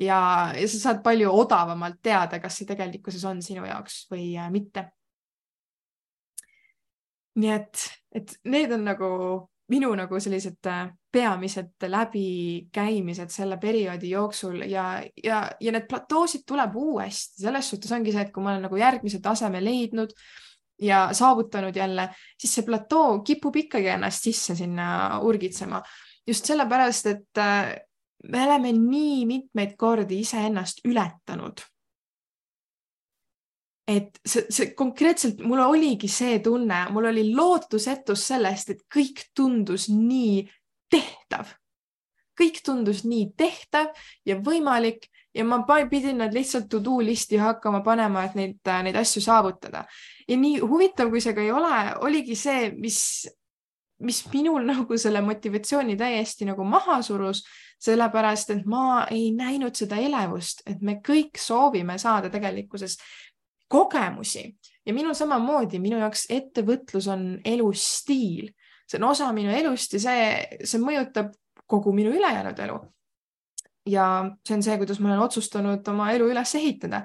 ja, 0.00 0.20
ja 0.56 0.68
sa 0.68 0.78
saad 0.78 1.02
palju 1.04 1.32
odavamalt 1.32 2.00
teada, 2.02 2.40
kas 2.42 2.60
see 2.60 2.68
tegelikkuses 2.68 3.24
on 3.28 3.42
sinu 3.44 3.66
jaoks 3.68 4.04
või 4.12 4.32
äh, 4.38 4.50
mitte. 4.52 4.90
nii 7.40 7.52
et, 7.54 7.86
et 8.14 8.32
need 8.52 8.72
on 8.74 8.84
nagu 8.84 9.10
minu 9.70 9.92
nagu 9.96 10.20
sellised 10.20 10.66
äh, 10.68 10.88
peamised 11.12 11.86
läbikäimised 11.86 13.32
selle 13.34 13.56
perioodi 13.56 14.10
jooksul 14.10 14.62
ja, 14.70 15.02
ja, 15.24 15.40
ja 15.60 15.72
need 15.72 15.88
platoosid 15.90 16.46
tuleb 16.46 16.76
uuesti, 16.76 17.42
selles 17.42 17.70
suhtes 17.70 17.92
ongi 17.92 18.14
see, 18.14 18.22
et 18.26 18.32
kui 18.34 18.44
ma 18.44 18.54
olen 18.54 18.68
nagu 18.68 18.78
järgmise 18.78 19.20
taseme 19.22 19.62
leidnud 19.64 20.14
ja 20.80 21.08
saavutanud 21.12 21.76
jälle, 21.76 22.08
siis 22.38 22.54
see 22.54 22.66
platoo 22.66 23.18
kipub 23.26 23.56
ikkagi 23.56 23.90
ennast 23.96 24.24
sisse 24.28 24.54
sinna 24.54 25.18
urgitsema. 25.22 25.82
just 26.26 26.44
sellepärast, 26.46 27.06
et 27.06 27.38
äh, 27.38 27.74
me 28.28 28.44
oleme 28.44 28.72
nii 28.72 29.26
mitmeid 29.26 29.76
kordi 29.76 30.20
iseennast 30.20 30.84
ületanud 30.84 31.64
et 33.90 34.20
see, 34.26 34.44
see 34.52 34.70
konkreetselt 34.78 35.40
mul 35.42 35.62
oligi 35.64 36.08
see 36.08 36.38
tunne, 36.44 36.84
mul 36.94 37.08
oli 37.10 37.24
lootusetus 37.34 38.26
sellest, 38.32 38.70
et 38.70 38.84
kõik 38.94 39.24
tundus 39.36 39.88
nii 39.90 40.44
tehtav. 40.90 41.56
kõik 42.40 42.62
tundus 42.64 43.02
nii 43.04 43.34
tehtav 43.36 43.90
ja 44.24 44.38
võimalik 44.40 45.10
ja 45.34 45.44
ma 45.44 45.64
pidin 45.90 46.18
nad 46.18 46.32
lihtsalt 46.34 46.68
to 46.68 46.80
do 46.80 46.98
listi 47.04 47.36
hakkama 47.36 47.82
panema, 47.84 48.24
et 48.24 48.34
neid, 48.34 48.56
neid 48.82 48.96
asju 48.96 49.22
saavutada. 49.22 49.84
ja 50.28 50.36
nii 50.36 50.60
huvitav, 50.60 51.10
kui 51.10 51.20
see 51.20 51.34
ka 51.34 51.40
ei 51.40 51.52
ole, 51.52 51.94
oligi 52.00 52.36
see, 52.36 52.70
mis, 52.78 53.28
mis 54.00 54.24
minul 54.32 54.64
nagu 54.72 54.98
selle 54.98 55.20
motivatsiooni 55.20 55.96
täiesti 55.96 56.48
nagu 56.48 56.64
maha 56.64 57.02
surus, 57.02 57.44
sellepärast 57.80 58.50
et 58.50 58.66
ma 58.66 59.06
ei 59.10 59.30
näinud 59.32 59.76
seda 59.76 59.96
elevust, 59.96 60.62
et 60.66 60.82
me 60.82 60.98
kõik 61.06 61.38
soovime 61.40 61.98
saada 61.98 62.30
tegelikkuses 62.30 62.98
kogemusi 63.70 64.50
ja 64.86 64.94
minul 64.94 65.14
samamoodi, 65.14 65.78
minu 65.78 66.00
jaoks 66.00 66.26
ettevõtlus 66.32 67.06
on 67.08 67.38
elustiil, 67.44 68.50
see 68.90 68.98
on 68.98 69.10
osa 69.10 69.32
minu 69.32 69.52
elust 69.54 69.94
ja 69.94 70.00
see, 70.02 70.30
see 70.66 70.82
mõjutab 70.82 71.34
kogu 71.70 71.92
minu 71.94 72.14
ülejäänud 72.16 72.58
elu. 72.66 72.78
ja 73.90 74.06
see 74.46 74.56
on 74.56 74.62
see, 74.66 74.78
kuidas 74.78 75.00
ma 75.00 75.12
olen 75.12 75.26
otsustanud 75.26 75.88
oma 75.94 76.10
elu 76.12 76.30
üles 76.32 76.54
ehitada. 76.58 77.04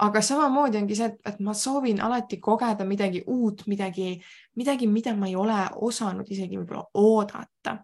aga 0.00 0.22
samamoodi 0.24 0.80
ongi 0.80 0.96
see, 0.96 1.12
et, 1.24 1.38
ma 1.44 1.54
soovin 1.54 2.00
alati 2.00 2.40
kogeda 2.40 2.84
midagi 2.84 3.22
uut, 3.26 3.66
midagi, 3.66 4.16
midagi, 4.56 4.86
mida 4.88 5.14
ma 5.16 5.28
ei 5.28 5.36
ole 5.36 5.60
osanud 5.90 6.28
isegi 6.30 6.58
võib-olla 6.58 6.86
oodata 6.94 7.78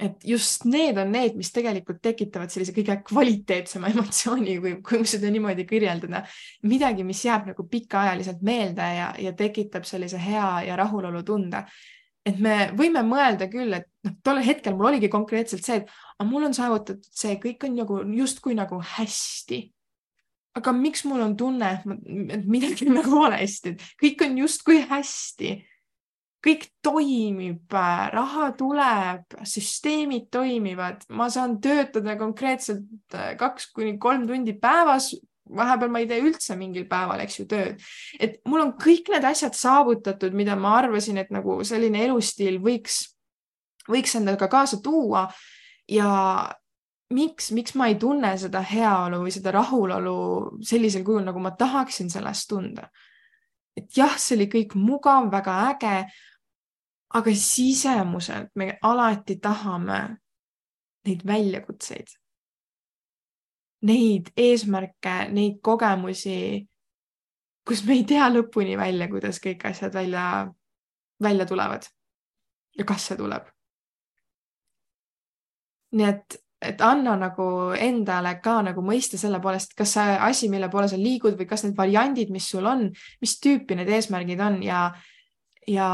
et 0.00 0.24
just 0.24 0.64
need 0.64 0.98
on 0.98 1.12
need, 1.12 1.36
mis 1.36 1.52
tegelikult 1.52 2.00
tekitavad 2.02 2.50
sellise 2.52 2.72
kõige 2.76 2.96
kvaliteetsema 3.04 3.90
emotsiooni, 3.92 4.56
kui, 4.62 4.74
kui 4.84 5.04
seda 5.08 5.30
niimoodi 5.32 5.66
kirjeldada. 5.68 6.22
midagi, 6.70 7.04
mis 7.04 7.20
jääb 7.24 7.50
nagu 7.52 7.66
pikaajaliselt 7.68 8.40
meelde 8.46 8.86
ja, 8.96 9.10
ja 9.20 9.32
tekitab 9.36 9.84
sellise 9.88 10.20
hea 10.20 10.50
ja 10.70 10.76
rahulolu 10.80 11.22
tunde. 11.22 11.64
Et 12.26 12.38
me 12.42 12.54
võime 12.76 13.02
mõelda 13.06 13.48
küll, 13.52 13.72
et 13.78 13.88
noh, 14.06 14.14
tol 14.24 14.42
hetkel 14.44 14.76
mul 14.76 14.90
oligi 14.92 15.10
konkreetselt 15.12 15.64
see, 15.66 15.80
et 15.82 15.90
aga 16.18 16.28
mul 16.28 16.48
on 16.50 16.56
saavutatud 16.56 17.06
see, 17.08 17.36
kõik 17.42 17.64
on 17.68 17.76
nagu 17.80 18.00
justkui 18.20 18.56
nagu 18.58 18.80
hästi. 18.96 19.62
aga 20.58 20.72
miks 20.74 21.04
mul 21.06 21.20
on 21.22 21.36
tunne, 21.38 21.68
et 22.34 22.46
midagi 22.46 22.88
on 22.88 22.96
nagu 22.98 23.20
valesti, 23.22 23.74
et 23.76 23.84
kõik 24.02 24.24
on 24.26 24.40
justkui 24.42 24.80
hästi 24.90 25.52
kõik 26.44 26.66
toimib, 26.84 27.72
raha 28.14 28.50
tuleb, 28.58 29.36
süsteemid 29.46 30.30
toimivad, 30.32 31.04
ma 31.12 31.28
saan 31.32 31.58
töötada 31.60 32.16
konkreetselt 32.20 33.16
äh, 33.16 33.34
kaks 33.40 33.70
kuni 33.76 33.98
kolm 34.00 34.26
tundi 34.28 34.56
päevas. 34.60 35.12
Vahepeal 35.56 35.90
ma 35.92 36.02
ei 36.02 36.08
tee 36.10 36.20
üldse 36.22 36.56
mingil 36.58 36.86
päeval, 36.90 37.22
eks 37.24 37.40
ju, 37.40 37.46
tööd. 37.50 37.82
et 38.20 38.38
mul 38.48 38.64
on 38.64 38.72
kõik 38.80 39.10
need 39.12 39.26
asjad 39.26 39.56
saavutatud, 39.58 40.36
mida 40.36 40.56
ma 40.56 40.76
arvasin, 40.78 41.18
et 41.22 41.30
nagu 41.34 41.60
selline 41.64 42.04
elustiil 42.06 42.60
võiks, 42.62 43.02
võiks 43.90 44.16
endaga 44.20 44.48
kaasa 44.48 44.80
tuua. 44.82 45.28
ja 45.90 46.10
miks, 47.10 47.50
miks 47.50 47.74
ma 47.74 47.90
ei 47.90 47.96
tunne 47.98 48.36
seda 48.38 48.62
heaolu 48.62 49.24
või 49.24 49.32
seda 49.34 49.50
rahulolu 49.54 50.16
sellisel 50.62 51.04
kujul, 51.04 51.24
nagu 51.26 51.40
ma 51.42 51.50
tahaksin 51.50 52.10
sellest 52.10 52.48
tunda 52.48 52.90
et 53.80 53.96
jah, 53.96 54.16
see 54.18 54.36
oli 54.38 54.48
kõik 54.50 54.76
mugav, 54.78 55.28
väga 55.32 55.56
äge, 55.70 55.96
aga 57.16 57.34
sisemuselt 57.34 58.52
me 58.60 58.74
alati 58.86 59.38
tahame 59.42 60.00
neid 61.08 61.24
väljakutseid, 61.26 62.12
neid 63.86 64.32
eesmärke, 64.36 65.14
neid 65.32 65.60
kogemusi, 65.64 66.66
kus 67.66 67.84
me 67.86 67.96
ei 67.96 68.04
tea 68.08 68.28
lõpuni 68.32 68.76
välja, 68.78 69.08
kuidas 69.08 69.40
kõik 69.42 69.64
asjad 69.70 69.94
välja, 69.94 70.24
välja 71.22 71.46
tulevad 71.48 71.86
ja 72.78 72.86
kas 72.88 73.08
see 73.08 73.18
tuleb. 73.18 73.48
nii 75.90 76.06
et, 76.06 76.36
et 76.62 76.82
anna 76.86 77.16
nagu 77.18 77.44
endale 77.74 78.36
ka 78.44 78.60
nagu 78.62 78.82
mõista 78.86 79.18
selle 79.18 79.40
poolest, 79.42 79.72
kas 79.74 79.96
see 79.96 80.18
asi, 80.22 80.48
mille 80.52 80.68
poole 80.70 80.86
sa 80.88 80.98
liigud 81.00 81.34
või 81.38 81.48
kas 81.50 81.64
need 81.64 81.74
variandid, 81.76 82.30
mis 82.30 82.46
sul 82.52 82.68
on, 82.70 82.84
mis 83.20 83.38
tüüpi 83.42 83.74
need 83.74 83.90
eesmärgid 83.90 84.42
on 84.44 84.60
ja, 84.62 84.84
ja 85.66 85.88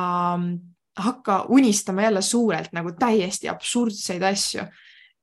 hakka 0.96 1.46
unistama 1.48 2.02
jälle 2.02 2.22
suurelt 2.22 2.72
nagu 2.76 2.92
täiesti 2.98 3.48
absurdseid 3.48 4.22
asju. 4.22 4.66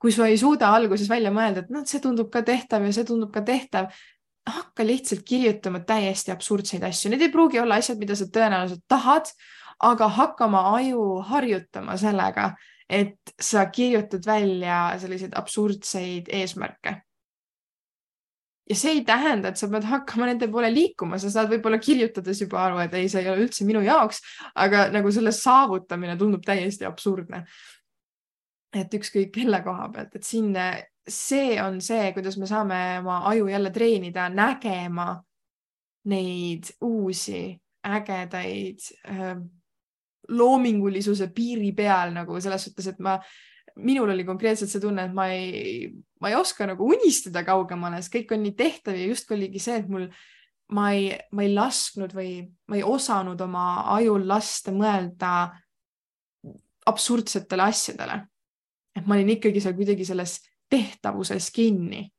Kui 0.03 0.11
sa 0.11 0.27
ei 0.27 0.35
suuda 0.35 0.67
alguses 0.75 1.07
välja 1.07 1.31
mõelda, 1.31 1.63
et 1.63 1.69
noh, 1.71 1.85
see 1.87 2.01
tundub 2.03 2.27
ka 2.31 2.41
tehtav 2.43 2.83
ja 2.83 2.91
see 2.91 3.07
tundub 3.07 3.31
ka 3.31 3.39
tehtav, 3.47 3.87
hakka 4.43 4.83
lihtsalt 4.83 5.23
kirjutama 5.23 5.79
täiesti 5.87 6.33
absurdseid 6.33 6.83
asju, 6.83 7.13
need 7.13 7.23
ei 7.23 7.31
pruugi 7.31 7.61
olla 7.61 7.77
asjad, 7.79 8.01
mida 8.01 8.17
sa 8.19 8.27
tõenäoliselt 8.27 8.83
tahad, 8.91 9.31
aga 9.87 10.09
hakka 10.17 10.49
oma 10.49 10.65
aju 10.75 11.05
harjutama 11.29 11.95
sellega, 11.99 12.51
et 12.91 13.33
sa 13.39 13.63
kirjutad 13.71 14.27
välja 14.27 14.83
selliseid 14.99 15.39
absurdseid 15.39 16.27
eesmärke. 16.35 16.97
Ja 18.69 18.75
see 18.79 18.97
ei 18.97 19.01
tähenda, 19.07 19.51
et 19.51 19.59
sa 19.59 19.67
pead 19.71 19.83
hakkama 19.87 20.27
nende 20.29 20.47
poole 20.51 20.69
liikuma, 20.71 21.17
sa 21.19 21.31
saad 21.31 21.49
võib-olla 21.51 21.79
kirjutades 21.83 22.43
juba 22.43 22.61
aru, 22.63 22.79
et 22.83 22.93
ei, 22.95 23.09
see 23.11 23.23
ei 23.23 23.31
ole 23.31 23.43
üldse 23.43 23.67
minu 23.67 23.81
jaoks, 23.83 24.21
aga 24.59 24.85
nagu 24.91 25.11
selle 25.11 25.33
saavutamine 25.35 26.15
tundub 26.19 26.43
täiesti 26.47 26.87
absurdne. 26.87 27.43
Et 28.73 28.93
ükskõik 28.93 29.31
kelle 29.36 29.62
koha 29.65 29.89
pealt, 29.93 30.15
et 30.15 30.25
siin 30.25 30.53
see 31.07 31.57
on 31.62 31.81
see, 31.83 32.12
kuidas 32.15 32.38
me 32.39 32.47
saame 32.49 32.79
oma 33.01 33.19
aju 33.29 33.47
jälle 33.51 33.71
treenida 33.75 34.29
nägema 34.29 35.17
neid 36.09 36.71
uusi 36.81 37.59
ägedaid 37.83 38.79
äh, 39.09 39.38
loomingulisuse 40.29 41.27
piiri 41.36 41.71
peal 41.75 42.13
nagu 42.15 42.39
selles 42.41 42.63
suhtes, 42.69 42.88
et 42.88 42.99
ma 43.03 43.17
minul 43.75 44.13
oli 44.13 44.23
konkreetselt 44.23 44.71
see 44.71 44.81
tunne, 44.81 45.07
et 45.07 45.15
ma 45.15 45.27
ei, 45.33 45.89
ma 46.21 46.31
ei 46.31 46.38
oska 46.38 46.67
nagu 46.69 46.88
unistada 46.88 47.43
kaugemale, 47.45 47.99
sest 48.01 48.13
kõik 48.13 48.36
on 48.36 48.43
nii 48.45 48.55
tehtav 48.57 48.97
ja 48.97 49.09
justkui 49.09 49.38
oligi 49.38 49.62
see, 49.63 49.79
et 49.81 49.89
mul, 49.91 50.07
ma 50.77 50.91
ei, 50.95 51.09
ma 51.36 51.45
ei 51.45 51.53
lasknud 51.53 52.13
või 52.15 52.36
ma 52.69 52.79
ei 52.79 52.86
osanud 52.88 53.41
oma 53.43 53.65
ajul 53.97 54.27
lasta 54.29 54.73
mõelda 54.75 55.33
absurdsetele 56.88 57.65
asjadele. 57.71 58.21
Et 58.95 59.06
ma 59.06 59.15
olin 59.15 59.34
ikkagi 59.36 59.62
seal 59.62 59.75
kuidagi 59.77 60.06
selles 60.06 60.39
tehtavuses 60.69 61.51
kinni. 61.51 62.10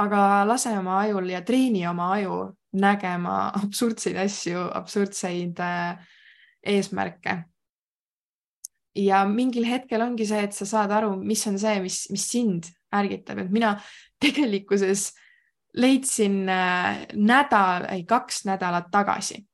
aga 0.00 0.46
lase 0.48 0.72
oma 0.78 1.00
ajul 1.00 1.28
ja 1.28 1.42
treeni 1.44 1.86
oma 1.86 2.12
aju 2.14 2.56
nägema 2.72 3.50
absurdseid 3.62 4.16
asju, 4.16 4.62
absurdseid 4.72 5.58
äh, 5.60 5.98
eesmärke 6.62 7.44
ja 8.96 9.24
mingil 9.28 9.66
hetkel 9.68 10.02
ongi 10.02 10.26
see, 10.26 10.42
et 10.44 10.56
sa 10.56 10.66
saad 10.66 10.92
aru, 10.94 11.14
mis 11.22 11.42
on 11.46 11.58
see, 11.60 11.80
mis, 11.84 12.02
mis 12.10 12.26
sind 12.30 12.70
ärgitab, 12.94 13.44
et 13.44 13.52
mina 13.52 13.74
tegelikkuses 14.22 15.10
leidsin 15.78 16.42
äh, 16.50 17.04
nädal, 17.14 17.86
ei 17.94 18.04
kaks 18.08 18.44
nädalat 18.48 18.90
tagasi. 18.90 19.44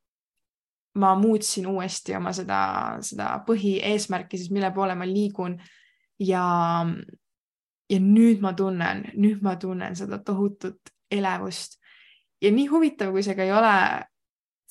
Ma 0.96 1.14
muutsin 1.18 1.66
uuesti 1.70 2.16
oma 2.16 2.32
seda, 2.36 2.58
seda 3.04 3.30
põhieesmärki 3.46 4.38
siis, 4.40 4.50
mille 4.54 4.70
poole 4.74 4.96
ma 4.98 5.06
liigun. 5.08 5.58
Ja, 6.22 6.42
ja 7.90 7.98
nüüd 8.00 8.40
ma 8.40 8.54
tunnen, 8.56 9.04
nüüd 9.14 9.42
ma 9.44 9.56
tunnen 9.60 9.96
seda 9.96 10.18
tohutut 10.24 10.92
elevust. 11.12 11.78
Ja 12.42 12.50
nii 12.52 12.66
huvitav, 12.72 13.12
kui 13.12 13.24
see 13.24 13.36
ka 13.36 13.44
ei 13.44 13.52
ole 13.52 13.72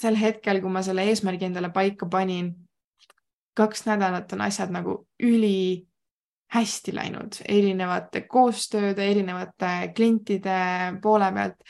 sel 0.02 0.18
hetkel, 0.20 0.62
kui 0.62 0.74
ma 0.74 0.84
selle 0.86 1.06
eesmärgi 1.10 1.48
endale 1.50 1.72
paika 1.74 2.10
panin. 2.12 2.54
Kaks 3.56 3.86
nädalat 3.88 4.34
on 4.36 4.42
asjad 4.44 4.74
nagu 4.74 4.98
üli 5.24 5.86
hästi 6.56 6.94
läinud 6.96 7.40
erinevate 7.48 8.26
koostööde, 8.30 9.06
erinevate 9.12 9.92
klientide 9.96 10.60
poole 11.02 11.32
pealt. 11.34 11.62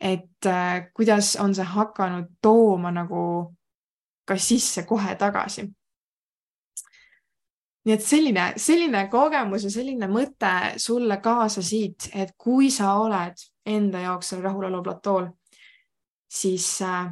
et 0.00 0.46
äh, 0.46 0.90
kuidas 0.94 1.36
on 1.40 1.54
see 1.54 1.64
hakanud 1.64 2.26
tooma 2.42 2.90
nagu 2.92 3.54
ka 4.24 4.36
sisse 4.40 4.84
kohe 4.88 5.16
tagasi. 5.20 5.66
nii 7.84 7.92
et 7.92 8.00
selline, 8.00 8.44
selline 8.56 9.02
kogemus 9.12 9.66
ja 9.66 9.70
selline 9.70 10.06
mõte 10.08 10.52
sulle 10.80 11.18
kaasa 11.20 11.62
siit, 11.62 12.08
et 12.14 12.32
kui 12.38 12.70
sa 12.72 12.94
oled 12.96 13.36
enda 13.66 14.00
jaoks 14.00 14.32
seal 14.32 14.40
rahulolu 14.40 14.80
platool, 14.82 15.26
siis 16.32 16.68
äh, 16.82 17.10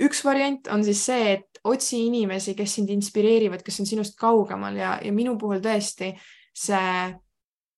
üks 0.00 0.24
variant 0.24 0.70
on 0.72 0.84
siis 0.84 1.04
see, 1.10 1.34
et 1.36 1.60
otsi 1.64 2.06
inimesi, 2.06 2.54
kes 2.56 2.78
sind 2.78 2.90
inspireerivad, 2.94 3.60
kes 3.64 3.82
on 3.82 3.88
sinust 3.88 4.16
kaugemal 4.20 4.76
ja, 4.80 4.94
ja 5.04 5.12
minu 5.12 5.36
puhul 5.38 5.60
tõesti 5.60 6.14
see 6.56 7.10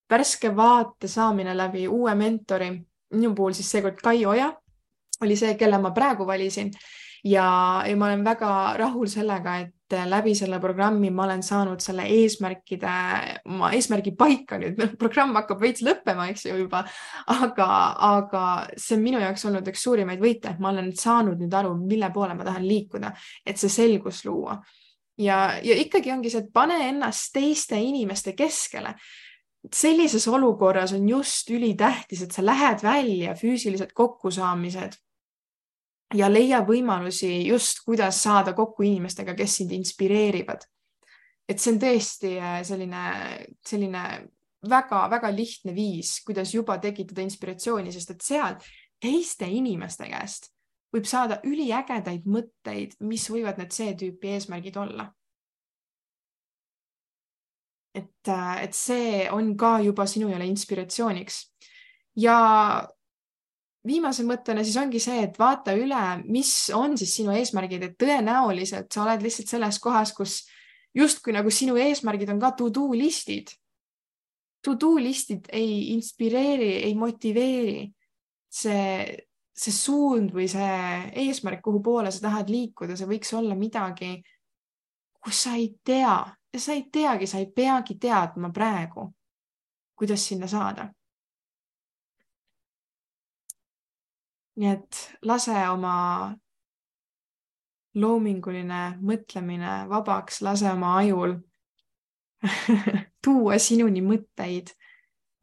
värske 0.09 0.53
vaate 0.55 1.09
saamine 1.11 1.55
läbi 1.57 1.87
uue 1.87 2.15
mentori, 2.15 2.71
minu 3.13 3.33
puhul 3.35 3.55
siis 3.57 3.71
seekord 3.75 3.99
Kai 4.03 4.25
Oja 4.25 4.51
oli 5.23 5.35
see, 5.39 5.55
kelle 5.59 5.79
ma 5.81 5.91
praegu 5.95 6.27
valisin 6.27 6.71
ja, 7.23 7.83
ja 7.87 7.95
ma 7.97 8.09
olen 8.09 8.25
väga 8.25 8.51
rahul 8.77 9.07
sellega, 9.07 9.57
et 9.63 9.95
läbi 10.09 10.33
selle 10.35 10.57
programmi 10.59 11.11
ma 11.13 11.27
olen 11.27 11.43
saanud 11.45 11.81
selle 11.83 12.05
eesmärkide, 12.09 12.93
oma 13.45 13.71
eesmärgi 13.77 14.15
paika 14.17 14.57
nüüd, 14.61 14.79
programm 15.01 15.35
hakkab 15.37 15.61
veits 15.61 15.83
lõppema, 15.85 16.27
eks 16.31 16.47
ju 16.49 16.57
juba, 16.63 16.83
aga, 17.33 17.67
aga 18.09 18.45
see 18.75 18.97
on 18.97 19.03
minu 19.05 19.21
jaoks 19.21 19.45
olnud 19.49 19.67
üks 19.69 19.83
suurimaid 19.85 20.23
võite, 20.23 20.53
et 20.53 20.63
ma 20.63 20.73
olen 20.73 20.91
saanud 20.97 21.41
nüüd 21.41 21.59
aru, 21.59 21.75
mille 21.79 22.09
poole 22.15 22.37
ma 22.37 22.47
tahan 22.47 22.65
liikuda, 22.67 23.13
et 23.45 23.61
see 23.61 23.71
selgus 23.71 24.23
luua. 24.25 24.57
ja, 25.17 25.59
ja 25.63 25.77
ikkagi 25.77 26.11
ongi 26.11 26.33
see, 26.33 26.43
et 26.43 26.53
pane 26.53 26.79
ennast 26.89 27.31
teiste 27.35 27.77
inimeste 27.79 28.33
keskele. 28.33 28.95
Sellises 29.71 30.25
olukorras 30.27 30.91
on 30.91 31.05
just 31.07 31.47
ülitähtis, 31.53 32.25
et 32.25 32.33
sa 32.35 32.43
lähed 32.43 32.81
välja 32.83 33.31
füüsilised 33.39 33.93
kokkusaamised 33.95 34.97
ja 36.13 36.29
leia 36.31 36.61
võimalusi 36.65 37.47
just, 37.47 37.83
kuidas 37.85 38.21
saada 38.23 38.53
kokku 38.53 38.83
inimestega, 38.83 39.35
kes 39.35 39.57
sind 39.61 39.71
inspireerivad. 39.71 40.65
et 41.49 41.59
see 41.59 41.73
on 41.73 41.79
tõesti 41.79 42.37
äh, 42.39 42.61
selline, 42.63 43.03
selline 43.67 44.03
väga-väga 44.69 45.31
lihtne 45.35 45.73
viis, 45.75 46.21
kuidas 46.25 46.53
juba 46.53 46.77
tekitada 46.79 47.21
inspiratsiooni, 47.21 47.91
sest 47.91 48.13
et 48.13 48.21
seal 48.23 48.55
teiste 49.03 49.49
inimeste 49.51 50.07
käest 50.07 50.53
võib 50.93 51.09
saada 51.09 51.39
üliägedaid 51.47 52.27
mõtteid, 52.29 52.97
mis 53.01 53.25
võivad 53.31 53.57
need 53.59 53.73
C-tüüpi 53.73 54.35
eesmärgid 54.37 54.77
olla. 54.77 55.11
et, 57.93 58.27
äh, 58.27 58.63
et 58.63 58.73
see 58.73 59.29
on 59.29 59.51
ka 59.57 59.79
juba 59.79 60.07
sinule 60.09 60.45
inspiratsiooniks 60.49 61.35
ja 62.17 62.87
viimase 63.87 64.23
mõttena 64.27 64.63
siis 64.63 64.77
ongi 64.79 65.01
see, 65.03 65.23
et 65.25 65.37
vaata 65.39 65.75
üle, 65.75 66.03
mis 66.25 66.51
on 66.75 66.97
siis 66.99 67.15
sinu 67.19 67.33
eesmärgid, 67.35 67.83
et 67.83 67.97
tõenäoliselt 67.99 68.91
sa 68.93 69.03
oled 69.03 69.25
lihtsalt 69.25 69.51
selles 69.51 69.79
kohas, 69.83 70.13
kus 70.15 70.39
justkui 70.95 71.35
nagu 71.35 71.51
sinu 71.51 71.75
eesmärgid 71.79 72.31
on 72.33 72.39
ka 72.41 72.53
to-do 72.59 72.91
listid. 72.97 73.51
To-do 74.63 74.95
listid 75.01 75.49
ei 75.51 75.91
inspireeri, 75.93 76.71
ei 76.87 76.95
motiveeri. 76.95 77.91
see, 78.53 79.17
see 79.49 79.73
suund 79.73 80.29
või 80.29 80.45
see 80.45 80.73
eesmärk, 81.23 81.63
kuhu 81.65 81.79
poole 81.81 82.11
sa 82.13 82.21
tahad 82.21 82.51
liikuda, 82.53 82.93
see 82.95 83.09
võiks 83.09 83.33
olla 83.33 83.55
midagi, 83.57 84.19
kus 85.17 85.39
sa 85.47 85.55
ei 85.57 85.71
tea 85.83 86.19
ja 86.53 86.59
sa 86.61 86.75
ei 86.77 86.83
teagi, 86.93 87.25
sa 87.27 87.41
ei 87.41 87.47
peagi 87.49 87.97
teadma 87.97 88.51
praegu, 88.53 89.07
kuidas 89.97 90.27
sinna 90.29 90.47
saada 90.47 90.85
nii 94.59 94.69
et 94.69 94.99
lase 95.25 95.55
oma 95.71 95.95
loominguline 97.97 98.83
mõtlemine 99.01 99.83
vabaks, 99.89 100.41
lase 100.45 100.69
oma 100.71 100.97
ajul 101.01 101.35
tuua 103.23 103.59
sinuni 103.61 104.01
mõtteid, 104.05 104.73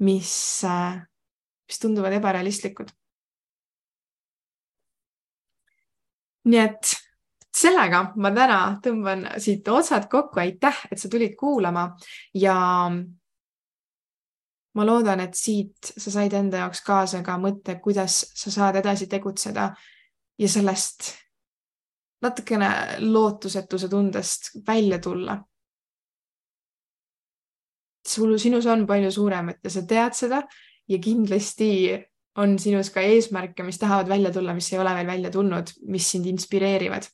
mis, 0.06 0.32
mis 0.64 1.82
tunduvad 1.82 2.18
ebarealistlikud. 2.18 2.94
nii 6.50 6.56
et 6.56 6.88
sellega 7.52 7.98
ma 8.16 8.30
täna 8.32 8.60
tõmban 8.82 9.26
siit 9.42 9.66
otsad 9.68 10.06
kokku, 10.10 10.40
aitäh, 10.40 10.78
et 10.90 10.98
sa 10.98 11.10
tulid 11.12 11.34
kuulama 11.38 11.90
ja 12.34 12.56
ma 14.74 14.86
loodan, 14.86 15.20
et 15.20 15.34
siit 15.34 15.92
sa 15.96 16.12
said 16.12 16.34
enda 16.36 16.64
jaoks 16.64 16.84
kaasa 16.86 17.22
ka 17.26 17.36
mõtte, 17.42 17.78
kuidas 17.82 18.22
sa 18.38 18.52
saad 18.54 18.78
edasi 18.78 19.08
tegutseda 19.10 19.70
ja 20.38 20.48
sellest 20.48 21.10
natukene 22.22 22.70
lootusetuse 23.06 23.88
tundest 23.88 24.52
välja 24.66 24.98
tulla. 24.98 25.40
sul, 28.08 28.38
sinus 28.38 28.66
on 28.66 28.86
palju 28.86 29.10
suuremat 29.12 29.58
ja 29.64 29.70
sa 29.70 29.82
tead 29.86 30.14
seda 30.16 30.40
ja 30.88 30.98
kindlasti 30.98 31.68
on 32.36 32.58
sinus 32.58 32.90
ka 32.90 33.00
eesmärke, 33.00 33.62
mis 33.62 33.78
tahavad 33.78 34.08
välja 34.08 34.32
tulla, 34.32 34.54
mis 34.54 34.72
ei 34.72 34.78
ole 34.78 34.94
veel 34.94 35.06
välja 35.06 35.30
tulnud, 35.30 35.70
mis 35.86 36.08
sind 36.10 36.26
inspireerivad. 36.26 37.06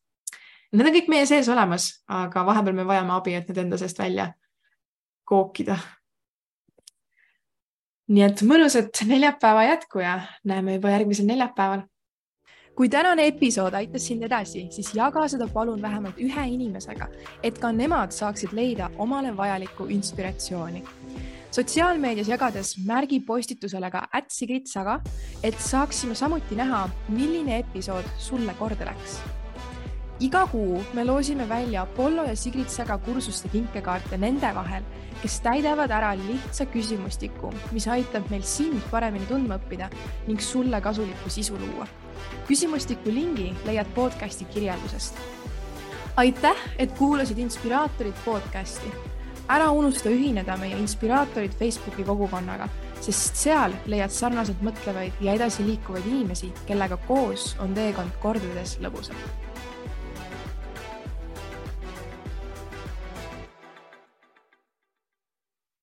Need 0.72 0.86
on 0.86 0.94
kõik 0.94 1.08
meie 1.10 1.26
sees 1.26 1.48
olemas, 1.48 1.88
aga 2.08 2.44
vahepeal 2.46 2.76
me 2.76 2.86
vajame 2.86 3.12
abi, 3.12 3.34
et 3.34 3.48
need 3.48 3.60
enda 3.64 3.78
seest 3.80 3.98
välja 3.98 4.30
kookida 5.24 5.76
nii 8.06 8.22
et 8.22 8.42
mõnusat 8.46 9.02
neljapäeva 9.06 9.66
jätku 9.66 10.02
ja 10.02 10.20
näeme 10.46 10.78
juba 10.78 10.94
järgmisel 10.94 11.26
neljapäeval. 11.26 11.86
kui 12.76 12.88
tänane 12.92 13.24
episood 13.26 13.74
aitas 13.74 14.04
sind 14.06 14.22
edasi, 14.22 14.66
siis 14.70 14.90
jaga 14.94 15.22
seda 15.32 15.46
palun 15.48 15.80
vähemalt 15.82 16.18
ühe 16.20 16.42
inimesega, 16.52 17.08
et 17.42 17.58
ka 17.58 17.70
nemad 17.72 18.12
saaksid 18.12 18.52
leida 18.52 18.90
omale 18.98 19.36
vajalikku 19.36 19.86
inspiratsiooni. 19.86 20.84
sotsiaalmeedias 21.50 22.28
jagades 22.28 22.76
märgi 22.86 23.20
postitusele 23.20 23.90
ka 23.90 24.08
ätsigritsaga, 24.14 25.00
et 25.42 25.58
saaksime 25.60 26.14
samuti 26.14 26.54
näha, 26.54 26.88
milline 27.08 27.58
episood 27.58 28.04
sulle 28.18 28.54
korda 28.54 28.84
läks 28.92 29.20
iga 30.20 30.46
kuu 30.46 30.84
me 30.94 31.04
loosime 31.04 31.48
välja 31.48 31.82
Apollo 31.82 32.24
ja 32.24 32.36
Sigrid 32.36 32.68
Säga 32.68 32.98
kursuste 32.98 33.48
kinkekaarte 33.48 34.16
nende 34.16 34.54
vahel 34.54 34.82
kes 35.22 35.40
täidavad 35.40 35.90
ära 35.90 36.12
lihtsa 36.18 36.66
küsimustiku, 36.70 37.50
mis 37.72 37.86
aitab 37.88 38.28
meil 38.30 38.44
sind 38.46 38.82
paremini 38.90 39.26
tundma 39.28 39.58
õppida 39.60 39.88
ning 40.26 40.42
sulle 40.42 40.80
kasulikku 40.80 41.32
sisu 41.32 41.58
luua. 41.60 41.86
küsimustiku 42.48 43.10
lingi 43.10 43.54
leiad 43.64 43.86
podcasti 43.94 44.44
kirjeldusest. 44.44 45.14
aitäh, 46.16 46.56
et 46.78 46.92
kuulasid 46.98 47.38
Inspiraatorid 47.38 48.14
podcasti. 48.24 48.92
ära 49.48 49.70
unusta 49.70 50.08
ühineda 50.08 50.56
meie 50.56 50.76
Inspiraatorid 50.76 51.52
Facebooki 51.58 52.04
kogukonnaga, 52.04 52.68
sest 53.00 53.36
seal 53.36 53.72
leiad 53.86 54.10
sarnaselt 54.10 54.62
mõtlevaid 54.62 55.12
ja 55.20 55.32
edasiliikuvaid 55.32 56.06
inimesi, 56.06 56.52
kellega 56.66 56.96
koos 56.96 57.56
on 57.58 57.74
teekond 57.74 58.12
kordades 58.20 58.78
lõbusam 58.80 59.45